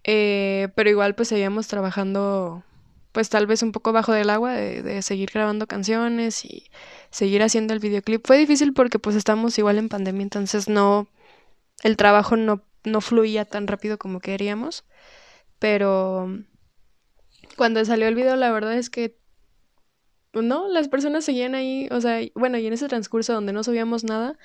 [0.06, 2.64] Eh, pero igual pues seguíamos trabajando
[3.12, 6.70] pues tal vez un poco bajo del agua de, de, seguir grabando canciones y
[7.10, 8.26] seguir haciendo el videoclip.
[8.26, 11.08] Fue difícil porque pues estamos igual en pandemia, entonces no,
[11.84, 14.84] el trabajo no no fluía tan rápido como queríamos.
[15.60, 16.30] Pero
[17.58, 19.18] cuando salió el video, la verdad es que
[20.34, 24.04] no, las personas seguían ahí, o sea, bueno, y en ese transcurso donde no subíamos
[24.04, 24.38] nada,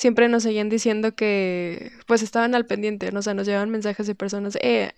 [0.00, 3.18] siempre nos seguían diciendo que pues estaban al pendiente, ¿no?
[3.18, 4.92] o sea, nos llevaban mensajes de personas, eh,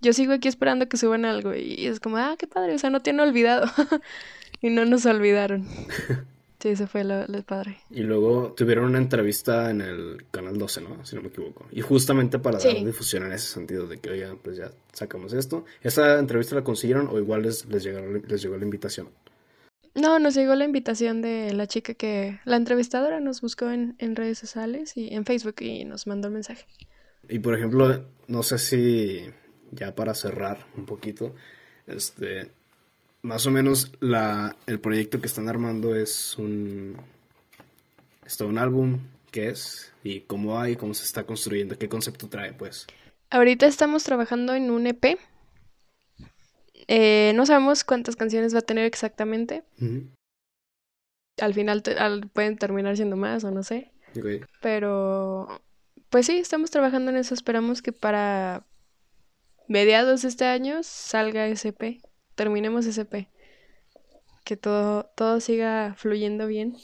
[0.00, 2.90] yo sigo aquí esperando que suban algo y es como, ah, qué padre, o sea,
[2.90, 3.66] no tienen olvidado
[4.60, 5.66] y no nos olvidaron.
[6.60, 7.78] Sí, ese fue lo, padre.
[7.88, 11.06] Y luego tuvieron una entrevista en el canal 12, ¿no?
[11.06, 11.66] Si no me equivoco.
[11.70, 15.64] Y justamente para dar difusión en ese sentido de que, oigan, pues ya sacamos esto.
[15.84, 19.08] ¿Esa entrevista la consiguieron o igual les, les, les llegó la invitación?
[20.00, 24.16] No, nos llegó la invitación de la chica que, la entrevistadora nos buscó en, en
[24.16, 26.66] redes sociales y en Facebook y nos mandó el mensaje.
[27.28, 29.26] Y por ejemplo, no sé si
[29.72, 31.34] ya para cerrar un poquito,
[31.86, 32.50] este,
[33.22, 36.96] más o menos la, el proyecto que están armando es un,
[38.24, 39.92] es un álbum, ¿qué es?
[40.04, 42.86] Y cómo hay, cómo se está construyendo, qué concepto trae, pues.
[43.30, 45.18] Ahorita estamos trabajando en un EP.
[46.88, 49.62] Eh, no sabemos cuántas canciones va a tener exactamente.
[51.40, 51.82] Al final
[52.32, 53.92] pueden terminar siendo más o no sé.
[54.60, 55.60] Pero,
[56.08, 57.34] pues sí, estamos trabajando en eso.
[57.34, 58.66] Esperamos que para
[59.68, 62.00] mediados de este año salga EP
[62.38, 63.28] terminemos SP.
[64.44, 66.76] Que todo, todo siga fluyendo bien.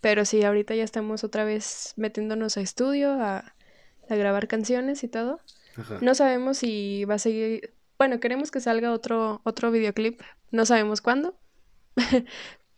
[0.00, 3.54] Pero sí, ahorita ya estamos otra vez metiéndonos a estudio, a,
[4.08, 5.38] grabar canciones y todo.
[6.00, 7.74] No sabemos si va a seguir.
[8.00, 10.22] Bueno, queremos que salga otro, otro videoclip.
[10.52, 11.34] No sabemos cuándo.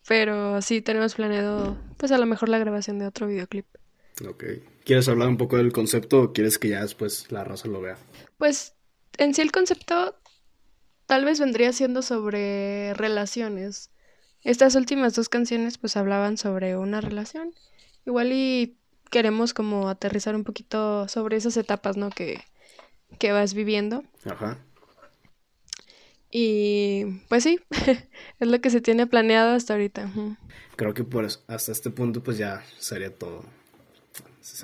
[0.09, 3.67] pero sí tenemos planeado, pues a lo mejor la grabación de otro videoclip.
[4.29, 4.45] Ok.
[4.85, 7.99] ¿Quieres hablar un poco del concepto o quieres que ya después la raza lo vea?
[8.37, 8.75] Pues
[9.17, 10.17] en sí el concepto
[11.07, 13.93] Tal vez vendría siendo sobre relaciones.
[14.43, 17.55] Estas últimas dos canciones pues hablaban sobre una relación.
[18.07, 18.77] Igual y
[19.09, 22.11] queremos como aterrizar un poquito sobre esas etapas, ¿no?
[22.11, 22.43] Que,
[23.21, 24.03] que vas viviendo.
[24.25, 24.59] Ajá.
[26.35, 27.61] Y pues sí,
[28.41, 30.11] es lo que se tiene planeado hasta ahorita.
[30.77, 33.45] Creo que por hasta este punto pues ya sería todo.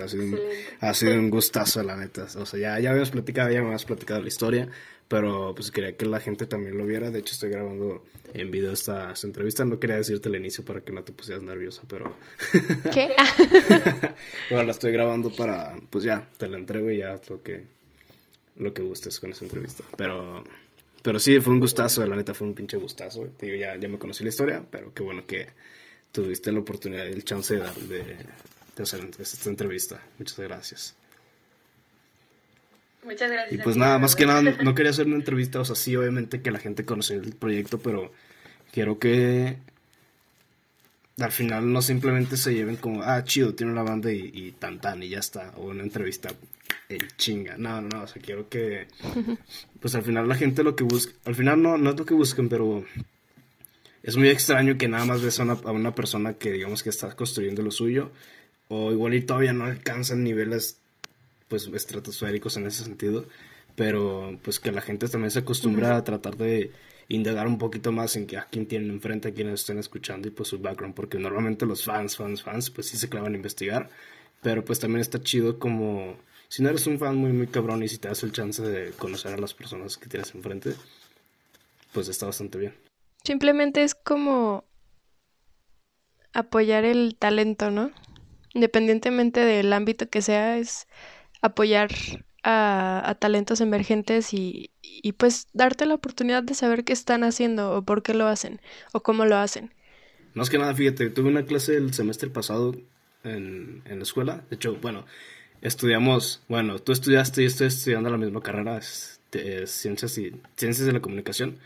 [0.02, 0.38] ha, sido un,
[0.80, 2.26] ha sido un gustazo, la neta.
[2.36, 4.68] O sea, ya, ya habíamos platicado, ya me habías platicado la historia.
[5.08, 7.10] Pero pues quería que la gente también lo viera.
[7.10, 8.04] De hecho, estoy grabando
[8.34, 9.64] en video esta, entrevista.
[9.64, 12.14] No quería decirte el inicio para que no te pusieras nerviosa, pero.
[12.92, 13.14] ¿Qué?
[14.50, 15.76] bueno, la estoy grabando para.
[15.88, 17.64] Pues ya, te la entrego y ya lo que.
[18.56, 19.84] Lo que gustes con esa entrevista.
[19.96, 20.44] Pero.
[21.08, 23.22] Pero sí, fue un gustazo, la neta fue un pinche gustazo.
[23.38, 25.46] Te digo, ya, ya me conocí la historia, pero qué bueno que
[26.12, 28.04] tuviste la oportunidad y el chance de, de,
[28.76, 30.02] de hacer esta entrevista.
[30.18, 30.94] Muchas gracias.
[33.04, 33.58] Muchas gracias.
[33.58, 36.42] Y pues nada, más que nada, no quería hacer una entrevista, o sea, sí, obviamente
[36.42, 38.12] que la gente conoce el proyecto, pero
[38.70, 39.56] quiero que
[41.20, 45.02] al final no simplemente se lleven como, ah, chido, tiene una banda y, tan tan
[45.02, 46.30] y ya está, o una entrevista
[46.88, 47.56] en chinga.
[47.58, 48.86] No, no, no, o sea, quiero que,
[49.80, 52.14] pues al final la gente lo que busca, al final no, no es lo que
[52.14, 52.84] busquen, pero
[54.02, 56.90] es muy extraño que nada más ves a una, a una persona que digamos que
[56.90, 58.12] está construyendo lo suyo,
[58.68, 60.78] o igual y todavía no alcanzan niveles
[61.48, 63.26] pues estratosféricos en ese sentido,
[63.74, 66.70] pero pues que la gente también se acostumbra a tratar de
[67.08, 70.30] indagar un poquito más en que a quién tienen enfrente, a quienes estén escuchando y
[70.30, 73.88] pues su background, porque normalmente los fans, fans, fans, pues sí se clavan a investigar,
[74.42, 76.16] pero pues también está chido como
[76.48, 78.92] si no eres un fan muy, muy cabrón y si te das el chance de
[78.92, 80.74] conocer a las personas que tienes enfrente,
[81.92, 82.74] pues está bastante bien.
[83.24, 84.64] Simplemente es como
[86.32, 87.90] apoyar el talento, ¿no?
[88.54, 90.86] Independientemente del ámbito que sea, es
[91.42, 91.90] apoyar
[92.42, 97.82] a, talentos emergentes y, y, pues darte la oportunidad de saber qué están haciendo o
[97.82, 98.60] por qué lo hacen
[98.92, 99.72] o cómo lo hacen.
[100.34, 102.74] Más que nada, fíjate, tuve una clase el semestre pasado
[103.24, 104.44] en, en la escuela.
[104.50, 105.04] De hecho, bueno,
[105.62, 109.20] estudiamos, bueno, tú estudiaste y estoy estudiando la misma carrera, es,
[109.66, 111.58] ciencias y ciencias de la comunicación.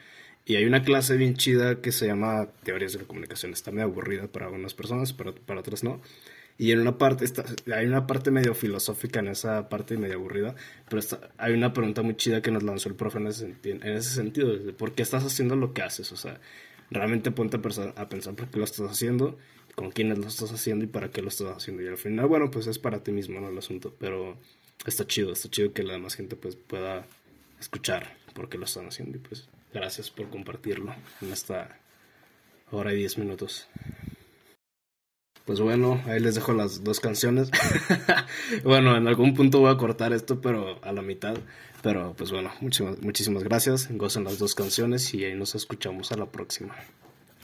[0.45, 3.53] Y hay una clase bien chida que se llama Teorías de la Comunicación.
[3.53, 6.01] Está medio aburrida para algunas personas, pero para otras no.
[6.59, 7.45] Y en una parte, está,
[7.75, 10.55] hay una parte medio filosófica en esa parte medio aburrida,
[10.89, 11.03] pero
[11.39, 14.57] hay una pregunta muy chida que nos lanzó el profe en ese, en ese sentido,
[14.57, 16.41] de por qué estás haciendo lo que haces, o sea,
[16.91, 19.39] realmente ponte a, a pensar por qué lo estás haciendo,
[19.75, 21.83] con quiénes lo estás haciendo y para qué lo estás haciendo.
[21.83, 23.49] Y al final, bueno, pues es para ti mismo, ¿no?
[23.49, 24.37] El asunto, pero
[24.87, 27.07] está chido, está chido que la demás gente pues pueda
[27.59, 31.79] escuchar por qué lo están haciendo y pues gracias por compartirlo en esta
[32.71, 33.69] hora y diez minutos.
[35.45, 37.51] Pues bueno, ahí les dejo las dos canciones.
[38.65, 41.37] bueno, en algún punto voy a cortar esto, pero a la mitad.
[41.83, 43.89] Pero pues bueno, muchísimas, muchísimas gracias.
[43.91, 46.77] Gocen las dos canciones y ahí nos escuchamos a la próxima.